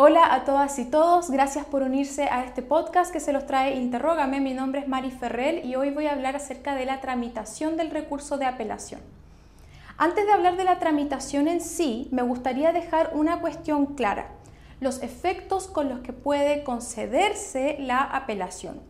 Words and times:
Hola 0.00 0.32
a 0.32 0.44
todas 0.44 0.78
y 0.78 0.84
todos, 0.84 1.28
gracias 1.28 1.66
por 1.66 1.82
unirse 1.82 2.28
a 2.30 2.44
este 2.44 2.62
podcast 2.62 3.12
que 3.12 3.18
se 3.18 3.32
los 3.32 3.46
trae 3.46 3.74
Interrógame. 3.74 4.40
Mi 4.40 4.54
nombre 4.54 4.78
es 4.78 4.86
Mari 4.86 5.10
Ferrell 5.10 5.66
y 5.66 5.74
hoy 5.74 5.90
voy 5.90 6.06
a 6.06 6.12
hablar 6.12 6.36
acerca 6.36 6.76
de 6.76 6.86
la 6.86 7.00
tramitación 7.00 7.76
del 7.76 7.90
recurso 7.90 8.38
de 8.38 8.44
apelación. 8.44 9.00
Antes 9.96 10.24
de 10.24 10.30
hablar 10.30 10.56
de 10.56 10.62
la 10.62 10.78
tramitación 10.78 11.48
en 11.48 11.60
sí, 11.60 12.06
me 12.12 12.22
gustaría 12.22 12.72
dejar 12.72 13.10
una 13.12 13.40
cuestión 13.40 13.96
clara, 13.96 14.28
los 14.78 15.02
efectos 15.02 15.66
con 15.66 15.88
los 15.88 15.98
que 15.98 16.12
puede 16.12 16.62
concederse 16.62 17.74
la 17.80 18.02
apelación. 18.02 18.80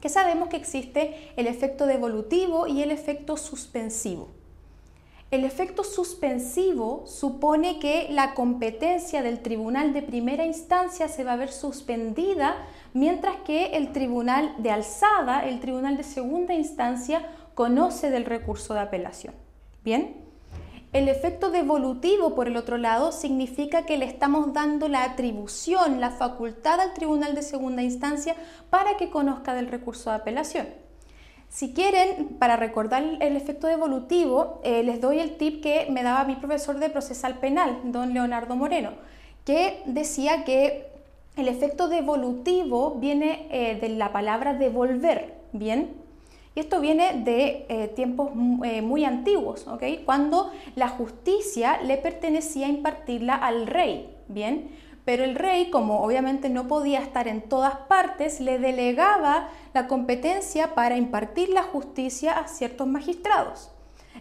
Que 0.00 0.08
sabemos 0.08 0.48
que 0.48 0.56
existe 0.56 1.32
el 1.36 1.46
efecto 1.46 1.86
devolutivo 1.86 2.66
y 2.66 2.82
el 2.82 2.90
efecto 2.90 3.36
suspensivo. 3.36 4.35
El 5.32 5.44
efecto 5.44 5.82
suspensivo 5.82 7.04
supone 7.06 7.80
que 7.80 8.06
la 8.10 8.34
competencia 8.34 9.22
del 9.22 9.40
tribunal 9.40 9.92
de 9.92 10.02
primera 10.02 10.46
instancia 10.46 11.08
se 11.08 11.24
va 11.24 11.32
a 11.32 11.36
ver 11.36 11.50
suspendida, 11.50 12.56
mientras 12.94 13.36
que 13.38 13.76
el 13.76 13.90
tribunal 13.90 14.54
de 14.58 14.70
alzada, 14.70 15.44
el 15.44 15.58
tribunal 15.58 15.96
de 15.96 16.04
segunda 16.04 16.54
instancia, 16.54 17.28
conoce 17.54 18.10
del 18.10 18.24
recurso 18.24 18.74
de 18.74 18.80
apelación. 18.80 19.34
Bien, 19.82 20.14
el 20.92 21.08
efecto 21.08 21.50
devolutivo, 21.50 22.36
por 22.36 22.46
el 22.46 22.56
otro 22.56 22.78
lado, 22.78 23.10
significa 23.10 23.84
que 23.84 23.98
le 23.98 24.04
estamos 24.04 24.52
dando 24.52 24.88
la 24.88 25.02
atribución, 25.02 26.00
la 26.00 26.10
facultad 26.10 26.80
al 26.80 26.94
tribunal 26.94 27.34
de 27.34 27.42
segunda 27.42 27.82
instancia 27.82 28.36
para 28.70 28.96
que 28.96 29.10
conozca 29.10 29.54
del 29.54 29.66
recurso 29.66 30.10
de 30.10 30.16
apelación. 30.16 30.85
Si 31.56 31.72
quieren, 31.72 32.36
para 32.38 32.56
recordar 32.56 33.02
el 33.18 33.34
efecto 33.34 33.66
devolutivo, 33.66 34.60
eh, 34.62 34.82
les 34.82 35.00
doy 35.00 35.20
el 35.20 35.38
tip 35.38 35.62
que 35.62 35.86
me 35.90 36.02
daba 36.02 36.24
mi 36.24 36.36
profesor 36.36 36.78
de 36.78 36.90
procesal 36.90 37.38
penal, 37.38 37.80
don 37.84 38.12
Leonardo 38.12 38.56
Moreno, 38.56 38.90
que 39.46 39.80
decía 39.86 40.44
que 40.44 40.88
el 41.34 41.48
efecto 41.48 41.88
devolutivo 41.88 42.96
viene 42.96 43.48
eh, 43.50 43.78
de 43.80 43.88
la 43.88 44.12
palabra 44.12 44.52
devolver, 44.52 45.32
¿bien? 45.54 45.94
Y 46.54 46.60
esto 46.60 46.78
viene 46.78 47.22
de 47.24 47.64
eh, 47.70 47.88
tiempos 47.88 48.34
muy 48.34 49.06
antiguos, 49.06 49.66
¿ok? 49.66 49.82
Cuando 50.04 50.52
la 50.74 50.88
justicia 50.88 51.80
le 51.82 51.96
pertenecía 51.96 52.68
impartirla 52.68 53.34
al 53.34 53.66
rey, 53.66 54.14
¿bien? 54.28 54.68
Pero 55.06 55.22
el 55.22 55.36
rey, 55.36 55.70
como 55.70 56.02
obviamente 56.02 56.50
no 56.50 56.66
podía 56.66 56.98
estar 56.98 57.28
en 57.28 57.42
todas 57.42 57.76
partes, 57.76 58.40
le 58.40 58.58
delegaba 58.58 59.50
la 59.72 59.86
competencia 59.86 60.74
para 60.74 60.96
impartir 60.96 61.48
la 61.50 61.62
justicia 61.62 62.32
a 62.32 62.48
ciertos 62.48 62.88
magistrados. 62.88 63.70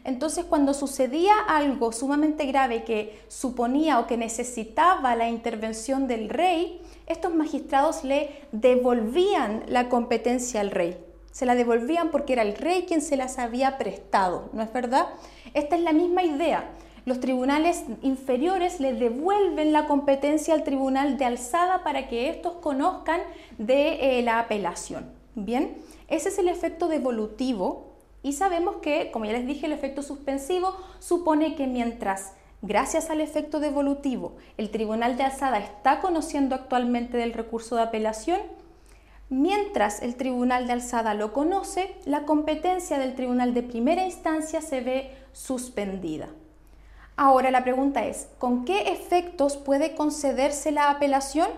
Entonces, 0.03 0.45
cuando 0.45 0.75
sucedía 0.75 1.33
algo 1.47 1.91
sumamente 1.91 2.45
grave 2.45 2.83
que 2.83 3.19
suponía 3.29 3.99
o 3.99 4.05
que 4.05 4.15
necesitaba 4.15 5.15
la 5.15 5.27
intervención 5.27 6.07
del 6.07 6.29
rey, 6.29 6.79
estos 7.07 7.33
magistrados 7.33 8.03
le 8.03 8.29
devolvían 8.51 9.63
la 9.65 9.89
competencia 9.89 10.61
al 10.61 10.69
rey. 10.69 11.03
Se 11.31 11.47
la 11.47 11.55
devolvían 11.55 12.11
porque 12.11 12.33
era 12.33 12.43
el 12.43 12.55
rey 12.55 12.85
quien 12.85 13.01
se 13.01 13.17
las 13.17 13.39
había 13.39 13.79
prestado, 13.79 14.49
¿no 14.53 14.61
es 14.61 14.71
verdad? 14.71 15.07
Esta 15.55 15.75
es 15.77 15.81
la 15.81 15.93
misma 15.93 16.21
idea 16.21 16.69
los 17.05 17.19
tribunales 17.19 17.83
inferiores 18.01 18.79
le 18.79 18.93
devuelven 18.93 19.73
la 19.73 19.87
competencia 19.87 20.53
al 20.53 20.63
tribunal 20.63 21.17
de 21.17 21.25
alzada 21.25 21.83
para 21.83 22.07
que 22.07 22.29
estos 22.29 22.53
conozcan 22.53 23.21
de 23.57 24.19
eh, 24.19 24.21
la 24.23 24.39
apelación. 24.39 25.05
Bien, 25.35 25.77
ese 26.07 26.29
es 26.29 26.39
el 26.39 26.47
efecto 26.47 26.87
devolutivo 26.87 27.93
y 28.23 28.33
sabemos 28.33 28.77
que, 28.77 29.11
como 29.11 29.25
ya 29.25 29.33
les 29.33 29.45
dije, 29.45 29.67
el 29.67 29.73
efecto 29.73 30.01
suspensivo 30.01 30.75
supone 30.99 31.55
que 31.55 31.67
mientras 31.67 32.33
Gracias 32.67 33.11
al 33.11 33.21
efecto 33.21 33.59
devolutivo, 33.59 34.37
el 34.57 34.71
Tribunal 34.71 35.17
de 35.17 35.23
Alzada 35.23 35.59
está 35.59 36.01
conociendo 36.01 36.55
actualmente 36.55 37.15
del 37.15 37.33
recurso 37.33 37.75
de 37.75 37.83
apelación. 37.83 38.39
Mientras 39.29 40.01
el 40.01 40.15
Tribunal 40.15 40.65
de 40.65 40.73
Alzada 40.73 41.13
lo 41.13 41.31
conoce, 41.31 41.95
la 42.05 42.23
competencia 42.23 42.97
del 42.97 43.13
Tribunal 43.13 43.53
de 43.53 43.61
Primera 43.61 44.03
Instancia 44.05 44.61
se 44.61 44.81
ve 44.81 45.11
suspendida. 45.31 46.29
Ahora 47.17 47.49
la 47.49 47.63
pregunta 47.63 48.05
es, 48.05 48.27
¿con 48.39 48.65
qué 48.65 48.91
efectos 48.91 49.55
puede 49.55 49.95
concederse 49.95 50.71
la 50.71 50.89
apelación? 50.89 51.49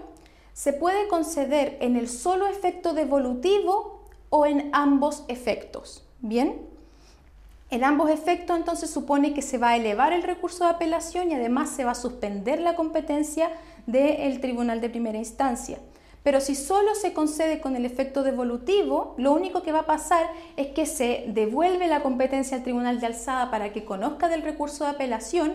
¿Se 0.54 0.72
puede 0.72 1.08
conceder 1.08 1.78
en 1.82 1.96
el 1.96 2.10
solo 2.10 2.48
efecto 2.48 2.94
devolutivo 2.94 4.02
o 4.30 4.46
en 4.46 4.70
ambos 4.74 5.24
efectos? 5.28 6.04
Bien, 6.20 6.62
en 7.70 7.84
ambos 7.84 8.10
efectos 8.10 8.56
entonces 8.56 8.90
supone 8.90 9.34
que 9.34 9.42
se 9.42 9.58
va 9.58 9.70
a 9.70 9.78
elevar 9.78 10.14
el 10.14 10.24
recurso 10.24 10.64
de 10.64 10.70
apelación 10.70 11.32
y 11.32 11.34
además 11.34 11.70
se 11.70 11.84
va 11.84 11.92
a 11.92 11.96
suspender 11.96 12.60
la 12.60 12.76
competencia 12.76 13.52
del 13.86 14.40
tribunal 14.40 14.80
de 14.80 14.90
primera 14.90 15.18
instancia. 15.18 15.80
Pero 16.28 16.42
si 16.42 16.56
solo 16.56 16.94
se 16.94 17.14
concede 17.14 17.62
con 17.62 17.78
el 17.78 17.86
efecto 17.86 18.22
devolutivo, 18.22 19.16
lo 19.18 19.32
único 19.32 19.64
que 19.64 19.72
va 19.72 19.80
a 19.80 19.86
pasar 19.86 20.30
es 20.58 20.68
que 20.68 20.86
se 20.86 21.24
devuelve 21.30 21.88
la 21.88 22.04
competencia 22.04 22.58
al 22.58 22.64
tribunal 22.64 23.00
de 23.00 23.06
alzada 23.06 23.50
para 23.50 23.72
que 23.72 23.86
conozca 23.86 24.28
del 24.28 24.42
recurso 24.42 24.84
de 24.84 24.90
apelación, 24.90 25.54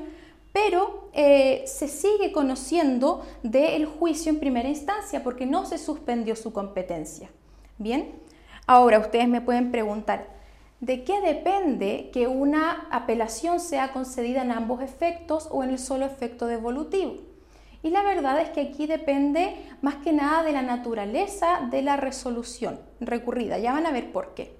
pero 0.54 1.10
eh, 1.12 1.62
se 1.66 1.88
sigue 1.88 2.32
conociendo 2.32 3.22
del 3.42 3.84
juicio 3.84 4.32
en 4.32 4.40
primera 4.40 4.70
instancia 4.70 5.22
porque 5.22 5.44
no 5.44 5.66
se 5.66 5.76
suspendió 5.76 6.36
su 6.36 6.54
competencia. 6.54 7.28
Bien, 7.76 8.10
ahora 8.66 8.98
ustedes 8.98 9.28
me 9.28 9.42
pueden 9.42 9.72
preguntar, 9.72 10.26
¿de 10.80 11.04
qué 11.04 11.20
depende 11.20 12.08
que 12.14 12.28
una 12.28 12.88
apelación 12.90 13.60
sea 13.60 13.92
concedida 13.92 14.40
en 14.40 14.52
ambos 14.52 14.80
efectos 14.80 15.48
o 15.50 15.64
en 15.64 15.68
el 15.68 15.78
solo 15.78 16.06
efecto 16.06 16.46
devolutivo? 16.46 17.31
Y 17.82 17.90
la 17.90 18.02
verdad 18.02 18.40
es 18.40 18.50
que 18.50 18.60
aquí 18.60 18.86
depende 18.86 19.56
más 19.80 19.96
que 19.96 20.12
nada 20.12 20.42
de 20.42 20.52
la 20.52 20.62
naturaleza 20.62 21.68
de 21.70 21.82
la 21.82 21.96
resolución 21.96 22.80
recurrida. 23.00 23.58
Ya 23.58 23.72
van 23.72 23.86
a 23.86 23.92
ver 23.92 24.12
por 24.12 24.34
qué. 24.34 24.56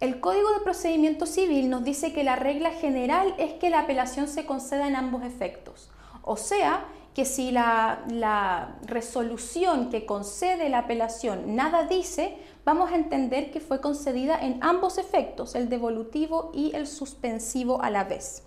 El 0.00 0.20
Código 0.20 0.52
de 0.52 0.60
Procedimiento 0.60 1.26
Civil 1.26 1.70
nos 1.70 1.84
dice 1.84 2.12
que 2.12 2.24
la 2.24 2.36
regla 2.36 2.70
general 2.70 3.34
es 3.38 3.52
que 3.54 3.70
la 3.70 3.80
apelación 3.80 4.28
se 4.28 4.46
conceda 4.46 4.88
en 4.88 4.96
ambos 4.96 5.22
efectos. 5.22 5.90
O 6.22 6.36
sea, 6.36 6.86
que 7.14 7.24
si 7.24 7.50
la, 7.50 8.04
la, 8.08 8.78
resolución 8.86 9.90
que 9.90 10.06
concede 10.06 10.68
la 10.70 10.78
apelación 10.78 11.54
nada 11.54 11.84
dice, 11.84 12.36
vamos 12.64 12.90
a 12.90 12.96
entender 12.96 13.50
que 13.50 13.60
fue 13.60 13.80
concedida 13.80 14.38
en 14.40 14.58
ambos 14.62 14.98
efectos, 14.98 15.54
el 15.54 15.68
devolutivo 15.68 16.50
y 16.54 16.74
el 16.74 16.86
suspensivo 16.86 17.82
a 17.82 17.90
la 17.90 18.04
vez. 18.04 18.44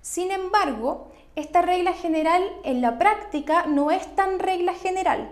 Sin 0.00 0.32
embargo, 0.32 1.08
esta 1.36 1.62
regla 1.62 1.92
general 1.92 2.42
en 2.64 2.80
la 2.80 2.98
práctica 2.98 3.66
no 3.66 3.90
es 3.90 4.14
tan 4.14 4.38
regla 4.38 4.74
general, 4.74 5.30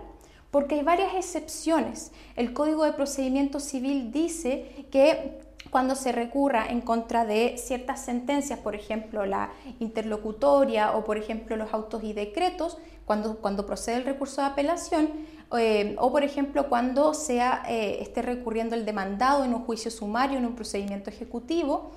porque 0.51 0.75
hay 0.75 0.83
varias 0.83 1.13
excepciones. 1.15 2.11
El 2.35 2.53
Código 2.53 2.83
de 2.83 2.93
Procedimiento 2.93 3.59
Civil 3.59 4.11
dice 4.11 4.85
que 4.91 5.39
cuando 5.69 5.95
se 5.95 6.11
recurra 6.11 6.67
en 6.67 6.81
contra 6.81 7.25
de 7.25 7.55
ciertas 7.57 8.03
sentencias, 8.03 8.59
por 8.59 8.75
ejemplo 8.75 9.25
la 9.25 9.51
interlocutoria 9.79 10.95
o 10.95 11.03
por 11.03 11.17
ejemplo 11.17 11.55
los 11.55 11.73
autos 11.73 12.03
y 12.03 12.13
decretos, 12.13 12.77
cuando, 13.05 13.37
cuando 13.37 13.65
procede 13.65 13.97
el 13.97 14.05
recurso 14.05 14.41
de 14.41 14.47
apelación, 14.47 15.09
eh, 15.57 15.95
o 15.99 16.11
por 16.11 16.23
ejemplo 16.23 16.67
cuando 16.69 17.13
sea, 17.13 17.63
eh, 17.67 17.99
esté 18.01 18.21
recurriendo 18.21 18.75
el 18.75 18.85
demandado 18.85 19.43
en 19.43 19.53
un 19.53 19.63
juicio 19.63 19.89
sumario, 19.89 20.37
en 20.37 20.45
un 20.45 20.55
procedimiento 20.55 21.09
ejecutivo, 21.09 21.91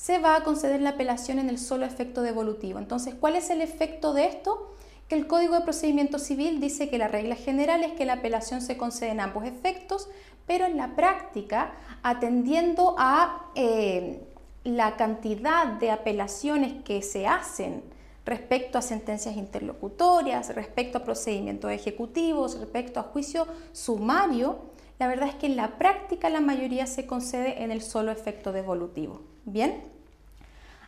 se 0.00 0.18
va 0.18 0.36
a 0.36 0.44
conceder 0.44 0.80
la 0.80 0.90
apelación 0.90 1.38
en 1.38 1.50
el 1.50 1.58
solo 1.58 1.84
efecto 1.84 2.22
devolutivo. 2.22 2.78
Entonces, 2.78 3.14
¿cuál 3.14 3.36
es 3.36 3.50
el 3.50 3.60
efecto 3.60 4.14
de 4.14 4.24
esto? 4.24 4.74
Que 5.08 5.14
el 5.14 5.26
Código 5.26 5.54
de 5.54 5.60
Procedimiento 5.60 6.18
Civil 6.18 6.58
dice 6.58 6.88
que 6.88 6.96
la 6.96 7.06
regla 7.06 7.36
general 7.36 7.84
es 7.84 7.92
que 7.92 8.06
la 8.06 8.14
apelación 8.14 8.62
se 8.62 8.78
concede 8.78 9.10
en 9.10 9.20
ambos 9.20 9.44
efectos, 9.44 10.08
pero 10.46 10.64
en 10.64 10.78
la 10.78 10.96
práctica, 10.96 11.74
atendiendo 12.02 12.94
a 12.96 13.50
eh, 13.54 14.26
la 14.64 14.96
cantidad 14.96 15.66
de 15.66 15.90
apelaciones 15.90 16.82
que 16.82 17.02
se 17.02 17.26
hacen 17.26 17.82
respecto 18.24 18.78
a 18.78 18.82
sentencias 18.82 19.36
interlocutorias, 19.36 20.54
respecto 20.54 20.96
a 20.96 21.04
procedimientos 21.04 21.70
ejecutivos, 21.72 22.58
respecto 22.58 23.00
a 23.00 23.02
juicio 23.02 23.46
sumario, 23.72 24.60
la 24.98 25.08
verdad 25.08 25.28
es 25.28 25.34
que 25.34 25.46
en 25.46 25.56
la 25.56 25.76
práctica 25.76 26.30
la 26.30 26.40
mayoría 26.40 26.86
se 26.86 27.04
concede 27.04 27.62
en 27.62 27.70
el 27.70 27.82
solo 27.82 28.10
efecto 28.10 28.50
devolutivo. 28.50 29.29
Bien, 29.44 29.84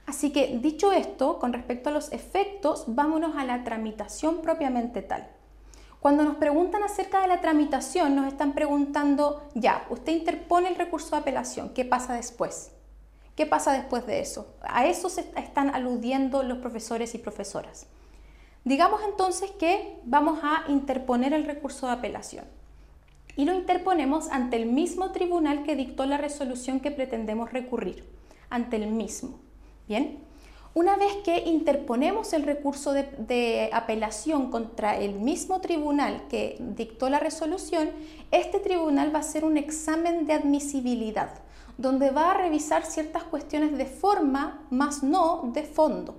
así 0.07 0.33
que 0.33 0.59
dicho 0.59 0.93
esto, 0.93 1.39
con 1.39 1.53
respecto 1.53 1.89
a 1.89 1.93
los 1.93 2.13
efectos, 2.13 2.85
vámonos 2.87 3.37
a 3.37 3.45
la 3.45 3.65
tramitación 3.65 4.43
propiamente 4.43 5.03
tal. 5.03 5.29
Cuando 6.01 6.25
nos 6.25 6.37
preguntan 6.37 6.83
acerca 6.83 7.21
de 7.21 7.29
la 7.29 7.41
tramitación, 7.41 8.17
nos 8.17 8.27
están 8.27 8.55
preguntando, 8.55 9.49
ya, 9.55 9.87
usted 9.89 10.13
interpone 10.13 10.69
el 10.69 10.75
recurso 10.75 11.11
de 11.11 11.23
apelación, 11.23 11.71
¿qué 11.71 11.85
pasa 11.85 12.15
después? 12.15 12.73
¿Qué 13.37 13.47
pasa 13.47 13.73
después 13.73 14.07
de 14.07 14.21
eso? 14.21 14.55
A 14.63 14.87
eso 14.87 15.09
se 15.09 15.33
están 15.37 15.75
aludiendo 15.75 16.43
los 16.43 16.59
profesores 16.59 17.15
y 17.15 17.19
profesoras. 17.19 17.87
Digamos 18.65 19.01
entonces 19.05 19.51
que 19.53 19.99
vamos 20.05 20.41
a 20.43 20.65
interponer 20.69 21.33
el 21.33 21.45
recurso 21.45 21.87
de 21.87 21.93
apelación 21.93 22.45
y 23.35 23.45
lo 23.45 23.55
interponemos 23.55 24.29
ante 24.31 24.57
el 24.57 24.67
mismo 24.67 25.11
tribunal 25.13 25.63
que 25.63 25.75
dictó 25.75 26.05
la 26.05 26.19
resolución 26.19 26.81
que 26.81 26.91
pretendemos 26.91 27.53
recurrir 27.53 28.05
ante 28.53 28.77
el 28.77 28.87
mismo. 28.89 29.41
Bien, 29.89 30.21
Una 30.75 30.97
vez 30.97 31.17
que 31.23 31.41
interponemos 31.41 32.33
el 32.33 32.45
recurso 32.45 32.95
de, 32.95 33.69
apelación 33.75 34.51
contra 34.51 34.97
el 34.97 35.15
mismo 35.21 35.61
tribunal 35.61 36.29
que 36.31 36.57
dictó 36.61 37.11
la 37.11 37.19
resolución, 37.19 37.91
este 38.31 38.59
tribunal 38.59 39.13
va 39.15 39.19
a 39.19 39.21
hacer 39.21 39.45
un 39.45 39.59
examen 39.59 40.25
de 40.25 40.33
admisibilidad, 40.33 41.31
donde 41.77 42.11
va 42.11 42.31
a 42.31 42.39
revisar 42.39 42.87
ciertas 42.87 43.25
cuestiones 43.25 43.77
de 43.77 43.85
forma, 43.85 44.67
más 44.71 45.03
no 45.03 45.51
de 45.53 45.65
fondo. 45.65 46.15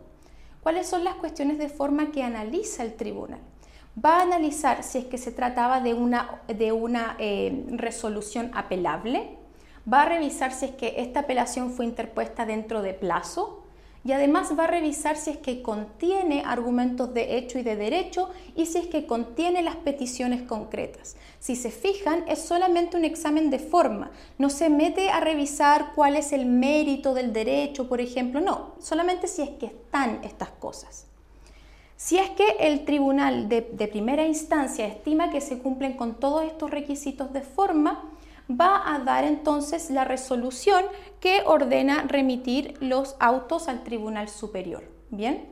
¿Cuáles 0.61 0.85
son 0.87 1.03
las 1.03 1.15
cuestiones 1.15 1.57
de 1.57 1.69
forma 1.69 2.11
que 2.11 2.21
analiza 2.21 2.83
el 2.83 2.93
tribunal? 2.93 3.39
Va 4.03 4.17
a 4.17 4.21
analizar 4.21 4.83
si 4.83 4.99
es 4.99 5.05
que 5.05 5.17
se 5.17 5.31
trataba 5.31 5.79
de 5.79 5.95
una, 5.95 6.41
de 6.47 6.71
una 6.71 7.15
eh, 7.17 7.65
resolución 7.69 8.51
apelable, 8.53 9.37
va 9.91 10.03
a 10.03 10.09
revisar 10.09 10.53
si 10.53 10.65
es 10.65 10.71
que 10.71 10.95
esta 10.97 11.21
apelación 11.21 11.71
fue 11.71 11.85
interpuesta 11.85 12.45
dentro 12.45 12.81
de 12.81 12.93
plazo, 12.93 13.63
y 14.05 14.11
además 14.11 14.51
va 14.57 14.65
a 14.65 14.67
revisar 14.67 15.15
si 15.15 15.29
es 15.31 15.37
que 15.37 15.61
contiene 15.61 16.43
argumentos 16.45 17.13
de 17.13 17.37
hecho 17.37 17.57
y 17.57 17.63
de 17.63 17.77
derecho 17.77 18.29
y 18.55 18.65
si 18.65 18.79
es 18.79 18.87
que 18.87 19.05
contiene 19.05 19.61
las 19.61 19.77
peticiones 19.77 20.41
concretas. 20.41 21.15
Si 21.39 21.55
se 21.55 21.71
fijan, 21.71 22.25
es 22.27 22.39
solamente 22.39 22.97
un 22.97 23.05
examen 23.05 23.49
de 23.49 23.59
forma, 23.59 24.11
no 24.37 24.49
se 24.49 24.69
mete 24.69 25.09
a 25.09 25.21
revisar 25.21 25.93
cuál 25.95 26.17
es 26.17 26.33
el 26.33 26.45
mérito 26.45 27.13
del 27.13 27.31
derecho, 27.31 27.87
por 27.87 28.01
ejemplo, 28.01 28.41
no, 28.41 28.73
solamente 28.79 29.27
si 29.27 29.41
es 29.41 29.51
que 29.51 29.67
están 29.67 30.19
estas 30.23 30.49
cosas. 30.49 31.05
Si 31.95 32.17
es 32.17 32.29
que 32.31 32.57
el 32.59 32.83
tribunal 32.83 33.47
de, 33.47 33.61
de 33.61 33.87
primera 33.87 34.25
instancia 34.25 34.85
estima 34.85 35.29
que 35.29 35.39
se 35.39 35.59
cumplen 35.59 35.93
con 35.93 36.15
todos 36.15 36.43
estos 36.43 36.69
requisitos 36.69 37.31
de 37.31 37.41
forma, 37.41 38.12
va 38.59 38.93
a 38.93 38.99
dar 38.99 39.23
entonces 39.23 39.89
la 39.89 40.05
resolución 40.05 40.83
que 41.19 41.41
ordena 41.45 42.03
remitir 42.03 42.75
los 42.79 43.15
autos 43.19 43.67
al 43.67 43.83
Tribunal 43.83 44.29
Superior. 44.29 44.83
Bien. 45.09 45.47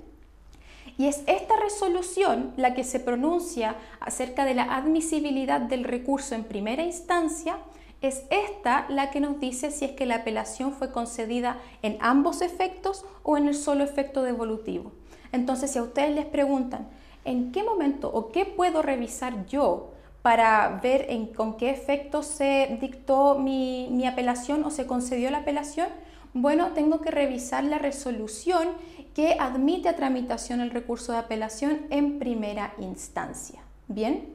Y 0.97 1.07
es 1.07 1.23
esta 1.27 1.55
resolución 1.57 2.53
la 2.57 2.73
que 2.73 2.83
se 2.83 2.99
pronuncia 2.99 3.75
acerca 3.99 4.45
de 4.45 4.53
la 4.53 4.75
admisibilidad 4.75 5.61
del 5.61 5.83
recurso 5.83 6.35
en 6.35 6.43
primera 6.43 6.83
instancia. 6.83 7.57
Es 8.01 8.23
esta 8.29 8.85
la 8.89 9.11
que 9.11 9.19
nos 9.19 9.39
dice 9.39 9.71
si 9.71 9.85
es 9.85 9.91
que 9.91 10.05
la 10.05 10.17
apelación 10.17 10.73
fue 10.73 10.91
concedida 10.91 11.57
en 11.81 11.97
ambos 12.01 12.41
efectos 12.41 13.05
o 13.23 13.37
en 13.37 13.47
el 13.47 13.55
solo 13.55 13.83
efecto 13.83 14.23
devolutivo. 14.23 14.91
Entonces, 15.31 15.71
si 15.71 15.79
a 15.79 15.83
ustedes 15.83 16.13
les 16.13 16.25
preguntan, 16.25 16.87
¿en 17.25 17.51
qué 17.51 17.63
momento 17.63 18.09
o 18.11 18.31
qué 18.31 18.45
puedo 18.45 18.81
revisar 18.81 19.45
yo 19.45 19.91
para 20.21 20.79
ver 20.83 21.07
en, 21.09 21.27
con 21.27 21.57
qué 21.57 21.69
efecto 21.69 22.23
se 22.23 22.77
dictó 22.79 23.39
mi, 23.39 23.87
mi 23.91 24.05
apelación 24.05 24.63
o 24.63 24.71
se 24.71 24.85
concedió 24.85 25.31
la 25.31 25.39
apelación, 25.39 25.87
bueno, 26.33 26.71
tengo 26.73 27.01
que 27.01 27.11
revisar 27.11 27.63
la 27.63 27.77
resolución 27.77 28.69
que 29.13 29.35
admite 29.39 29.89
a 29.89 29.95
tramitación 29.95 30.61
el 30.61 30.69
recurso 30.69 31.11
de 31.11 31.17
apelación 31.17 31.81
en 31.89 32.19
primera 32.19 32.73
instancia. 32.79 33.61
Bien, 33.87 34.29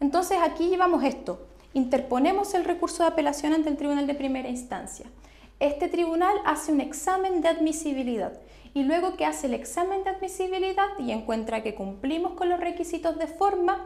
entonces 0.00 0.38
aquí 0.42 0.68
llevamos 0.68 1.04
esto. 1.04 1.46
Interponemos 1.74 2.54
el 2.54 2.64
recurso 2.64 3.02
de 3.02 3.10
apelación 3.10 3.52
ante 3.52 3.68
el 3.68 3.76
tribunal 3.76 4.06
de 4.06 4.14
primera 4.14 4.48
instancia. 4.48 5.06
Este 5.60 5.88
tribunal 5.88 6.36
hace 6.46 6.72
un 6.72 6.80
examen 6.80 7.42
de 7.42 7.48
admisibilidad 7.48 8.32
y 8.74 8.84
luego 8.84 9.16
que 9.16 9.26
hace 9.26 9.48
el 9.48 9.54
examen 9.54 10.04
de 10.04 10.10
admisibilidad 10.10 10.86
y 10.98 11.10
encuentra 11.10 11.62
que 11.62 11.74
cumplimos 11.74 12.32
con 12.32 12.48
los 12.48 12.60
requisitos 12.60 13.18
de 13.18 13.26
forma, 13.26 13.84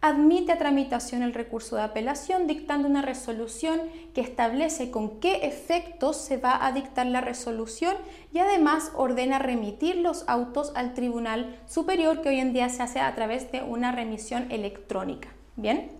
admite 0.00 0.52
a 0.52 0.58
tramitación 0.58 1.22
el 1.22 1.34
recurso 1.34 1.76
de 1.76 1.82
apelación 1.82 2.46
dictando 2.46 2.88
una 2.88 3.02
resolución 3.02 3.80
que 4.14 4.20
establece 4.20 4.90
con 4.90 5.20
qué 5.20 5.46
efectos 5.46 6.16
se 6.16 6.36
va 6.36 6.64
a 6.64 6.72
dictar 6.72 7.06
la 7.06 7.20
resolución 7.20 7.96
y 8.32 8.38
además 8.38 8.92
ordena 8.94 9.38
remitir 9.38 9.96
los 9.96 10.28
autos 10.28 10.72
al 10.74 10.94
Tribunal 10.94 11.58
Superior 11.66 12.22
que 12.22 12.28
hoy 12.28 12.40
en 12.40 12.52
día 12.52 12.68
se 12.68 12.82
hace 12.82 13.00
a 13.00 13.14
través 13.14 13.50
de 13.52 13.62
una 13.62 13.92
remisión 13.92 14.50
electrónica. 14.50 15.28
Bien. 15.56 15.90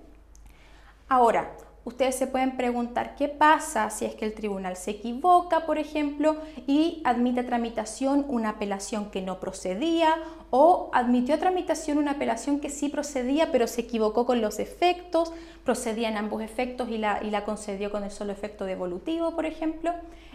Ahora, 1.09 1.57
ustedes 1.87 2.17
se 2.17 2.27
pueden 2.27 2.57
preguntar 2.57 3.15
qué 3.15 3.29
pasa 3.29 3.91
si 3.91 4.05
es 4.05 4.15
que 4.17 4.25
el 4.25 4.35
tribunal 4.35 4.77
se 4.77 4.91
equivoca, 4.91 5.67
por 5.67 5.79
ejemplo, 5.79 6.37
y 6.67 7.01
admite 7.05 7.45
tramitación 7.45 8.27
una 8.29 8.51
apelación 8.51 9.11
que 9.13 9.23
no 9.23 9.39
procedía 9.39 10.17
o 10.51 10.91
admitió 10.93 11.39
tramitación 11.39 11.99
una 11.99 12.13
apelación 12.13 12.59
que 12.59 12.71
sí 12.71 12.89
procedía 12.89 13.53
pero 13.53 13.69
se 13.69 13.83
equivocó 13.83 14.27
con 14.27 14.41
los 14.41 14.59
efectos, 14.59 15.33
procedía 15.65 16.09
en 16.09 16.17
ambos 16.17 16.43
efectos 16.43 16.89
y 16.89 16.99
la, 16.99 17.23
y 17.23 17.31
la 17.31 17.45
concedió 17.45 17.93
con 17.93 18.03
el 18.03 18.11
solo 18.11 18.33
efecto 18.33 18.65
devolutivo, 18.65 19.37
por 19.37 19.47
ejemplo. 19.47 19.93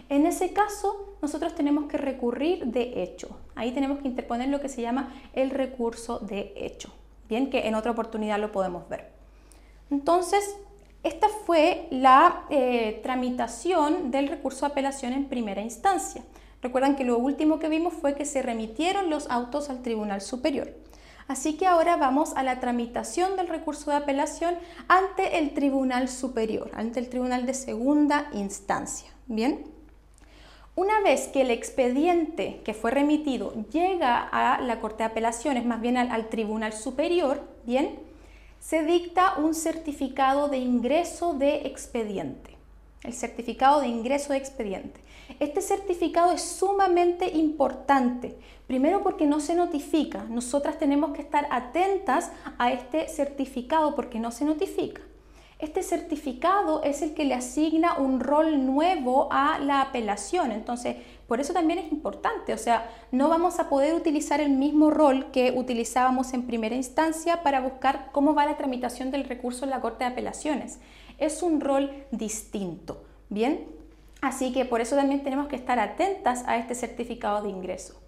En 0.08 0.26
ese 0.26 0.54
caso, 0.54 1.16
nosotros 1.20 1.54
tenemos 1.54 1.84
que 1.84 1.98
recurrir 1.98 2.64
de 2.64 3.02
hecho. 3.02 3.28
Ahí 3.54 3.72
tenemos 3.72 3.98
que 3.98 4.08
interponer 4.08 4.48
lo 4.48 4.60
que 4.62 4.70
se 4.70 4.80
llama 4.80 5.12
el 5.34 5.50
recurso 5.50 6.18
de 6.18 6.54
hecho. 6.56 6.90
Bien, 7.28 7.50
que 7.50 7.68
en 7.68 7.74
otra 7.74 7.92
oportunidad 7.92 8.40
lo 8.40 8.52
podemos 8.52 8.88
ver. 8.88 9.10
Entonces, 9.90 10.56
esta 11.02 11.28
fue 11.28 11.88
la 11.90 12.44
eh, 12.48 13.00
tramitación 13.02 14.10
del 14.12 14.28
recurso 14.28 14.66
de 14.66 14.72
apelación 14.72 15.12
en 15.12 15.24
primera 15.24 15.60
instancia. 15.60 16.22
Recuerdan 16.62 16.94
que 16.94 17.04
lo 17.04 17.18
último 17.18 17.58
que 17.58 17.68
vimos 17.68 17.92
fue 17.92 18.14
que 18.14 18.24
se 18.24 18.40
remitieron 18.40 19.10
los 19.10 19.28
autos 19.28 19.68
al 19.68 19.82
Tribunal 19.82 20.20
Superior. 20.20 20.72
Así 21.26 21.54
que 21.54 21.66
ahora 21.66 21.96
vamos 21.96 22.34
a 22.36 22.44
la 22.44 22.60
tramitación 22.60 23.36
del 23.36 23.48
recurso 23.48 23.90
de 23.90 23.96
apelación 23.96 24.54
ante 24.86 25.38
el 25.38 25.54
Tribunal 25.54 26.08
Superior, 26.08 26.70
ante 26.74 27.00
el 27.00 27.08
Tribunal 27.08 27.46
de 27.46 27.54
Segunda 27.54 28.28
Instancia. 28.32 29.10
Bien. 29.26 29.64
Una 30.74 31.00
vez 31.00 31.28
que 31.28 31.42
el 31.42 31.50
expediente 31.50 32.60
que 32.64 32.74
fue 32.74 32.92
remitido 32.92 33.52
llega 33.70 34.20
a 34.20 34.60
la 34.60 34.80
Corte 34.80 34.98
de 35.02 35.10
Apelaciones, 35.10 35.64
más 35.64 35.80
bien 35.80 35.96
al, 35.96 36.10
al 36.10 36.28
Tribunal 36.28 36.72
Superior, 36.72 37.42
bien, 37.64 37.98
se 38.62 38.84
dicta 38.84 39.34
un 39.38 39.54
certificado 39.54 40.48
de 40.48 40.58
ingreso 40.58 41.34
de 41.34 41.66
expediente. 41.66 42.56
El 43.02 43.12
certificado 43.12 43.80
de 43.80 43.88
ingreso 43.88 44.32
de 44.32 44.38
expediente. 44.38 45.00
Este 45.40 45.60
certificado 45.60 46.30
es 46.30 46.42
sumamente 46.42 47.28
importante. 47.36 48.38
Primero 48.68 49.02
porque 49.02 49.26
no 49.26 49.40
se 49.40 49.56
notifica. 49.56 50.26
Nosotras 50.28 50.78
tenemos 50.78 51.12
que 51.12 51.22
estar 51.22 51.48
atentas 51.50 52.30
a 52.56 52.70
este 52.70 53.08
certificado 53.08 53.96
porque 53.96 54.20
no 54.20 54.30
se 54.30 54.44
notifica. 54.44 55.02
Este 55.58 55.82
certificado 55.82 56.84
es 56.84 57.02
el 57.02 57.14
que 57.14 57.24
le 57.24 57.34
asigna 57.34 57.98
un 57.98 58.20
rol 58.20 58.64
nuevo 58.64 59.26
a 59.32 59.58
la 59.58 59.80
apelación. 59.80 60.52
Entonces, 60.52 60.98
por 61.32 61.40
eso 61.40 61.54
también 61.54 61.78
es 61.78 61.90
importante. 61.90 62.52
O 62.52 62.58
sea, 62.58 62.90
no 63.10 63.30
vamos 63.30 63.58
a 63.58 63.70
poder 63.70 63.94
utilizar 63.94 64.42
el 64.42 64.50
mismo 64.50 64.90
rol 64.90 65.30
que 65.32 65.54
utilizábamos 65.56 66.34
en 66.34 66.42
primera 66.42 66.74
instancia 66.74 67.42
para 67.42 67.62
buscar 67.62 68.10
cómo 68.12 68.34
va 68.34 68.44
la 68.44 68.58
tramitación 68.58 69.10
del 69.10 69.24
recurso 69.24 69.64
en 69.64 69.70
la 69.70 69.80
Corte 69.80 70.04
de 70.04 70.10
Apelaciones. 70.10 70.78
Es 71.16 71.42
un 71.42 71.62
rol 71.62 71.90
distinto. 72.10 73.04
Bien, 73.30 73.66
así 74.20 74.52
que 74.52 74.66
por 74.66 74.82
eso 74.82 74.94
también 74.94 75.22
tenemos 75.22 75.48
que 75.48 75.56
estar 75.56 75.78
atentas 75.78 76.44
a 76.46 76.58
este 76.58 76.74
certificado 76.74 77.42
de 77.42 77.48
ingreso. 77.48 77.98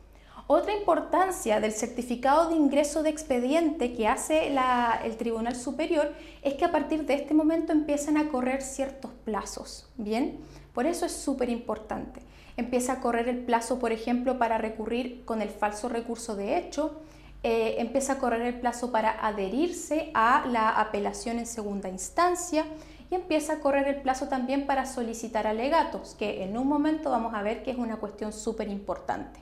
Otra 0.47 0.77
importancia 0.77 1.61
del 1.61 1.73
certificado 1.73 2.51
de 2.51 2.57
ingreso 2.57 3.03
de 3.03 3.09
expediente 3.09 3.95
que 3.95 4.07
hace 4.07 4.55
el 5.03 5.17
Tribunal 5.17 5.57
Superior 5.57 6.13
es 6.43 6.57
que 6.57 6.67
a 6.67 6.73
partir 6.73 7.07
de 7.07 7.15
este 7.15 7.33
momento 7.33 7.73
empiezan 7.73 8.19
a 8.19 8.29
correr 8.29 8.61
ciertos 8.61 9.13
plazos, 9.25 9.89
¿bien? 9.97 10.41
Por 10.75 10.85
eso 10.85 11.07
es 11.07 11.13
súper 11.13 11.49
importante. 11.49 12.21
Empieza 12.57 12.95
a 12.95 13.01
correr 13.01 13.29
el 13.29 13.39
plazo, 13.39 13.79
por 13.79 13.93
ejemplo, 13.93 14.39
para 14.39 14.59
recurrir 14.59 15.25
con 15.25 15.43
el 15.43 15.49
falso 15.49 15.89
recurso 15.89 16.37
de 16.37 16.57
hecho, 16.57 17.01
eh, 17.47 17.77
empieza 17.79 18.15
a 18.15 18.19
correr 18.19 18.41
el 18.41 18.59
plazo 18.59 18.91
para 18.91 19.27
adherirse 19.27 20.11
a 20.15 20.47
la 20.47 20.71
apelación 20.71 21.39
en 21.39 21.45
segunda 21.45 21.91
instancia 21.91 22.65
y 23.11 23.15
empieza 23.15 23.55
a 23.55 23.61
correr 23.61 23.87
el 23.87 23.97
plazo 23.97 24.29
también 24.29 24.65
para 24.65 24.87
solicitar 24.87 25.47
alegatos, 25.47 26.15
que 26.19 26.43
en 26.43 26.57
un 26.57 26.67
momento 26.67 27.11
vamos 27.11 27.35
a 27.35 27.43
ver 27.43 27.63
que 27.63 27.71
es 27.71 27.77
una 27.77 27.97
cuestión 27.97 28.33
súper 28.33 28.69
importante. 28.69 29.41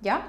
¿Ya? 0.00 0.28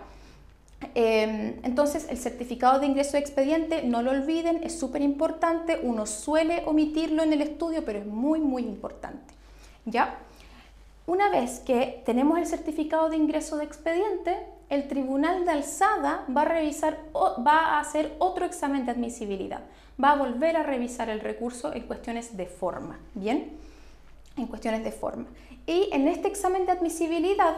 Em, 0.95 1.59
entonces, 1.61 2.07
el 2.09 2.17
certificado 2.17 2.79
de 2.79 2.87
ingreso 2.87 3.13
de 3.13 3.19
expediente, 3.19 3.83
no 3.83 4.01
lo 4.01 4.11
olviden, 4.11 4.63
es 4.63 4.79
súper 4.79 5.03
importante. 5.03 5.79
Uno 5.83 6.07
suele 6.07 6.63
omitirlo 6.65 7.21
en 7.21 7.33
el 7.33 7.41
estudio, 7.41 7.85
pero 7.85 7.99
es 7.99 8.05
muy, 8.07 8.39
muy 8.39 8.63
importante. 8.63 9.33
¿Ya? 9.85 10.17
Una 11.05 11.29
vez 11.29 11.59
que 11.59 12.03
tenemos 12.05 12.37
el 12.37 12.45
certificado 12.45 13.09
de 13.09 13.17
ingreso 13.17 13.57
de 13.57 13.65
expediente, 13.65 14.37
el 14.69 14.87
tribunal 14.87 15.45
de 15.45 15.51
alzada 15.51 16.25
va 16.35 16.43
a 16.43 16.45
revisar, 16.45 16.99
va 17.15 17.57
a 17.57 17.79
hacer 17.79 18.15
otro 18.19 18.45
examen 18.45 18.85
de 18.85 18.91
admisibilidad. 18.91 19.61
Va 20.01 20.11
a 20.11 20.15
volver 20.15 20.55
a 20.55 20.63
revisar 20.63 21.09
el 21.09 21.19
recurso 21.19 21.73
en 21.73 21.83
cuestiones 21.83 22.37
de 22.37 22.45
forma. 22.45 22.99
¿Bien? 23.13 23.51
En 24.37 24.47
cuestiones 24.47 24.83
de 24.83 24.91
forma. 24.91 25.25
Y 25.65 25.89
en 25.91 26.07
este 26.07 26.27
examen 26.27 26.65
de 26.65 26.71
admisibilidad, 26.71 27.57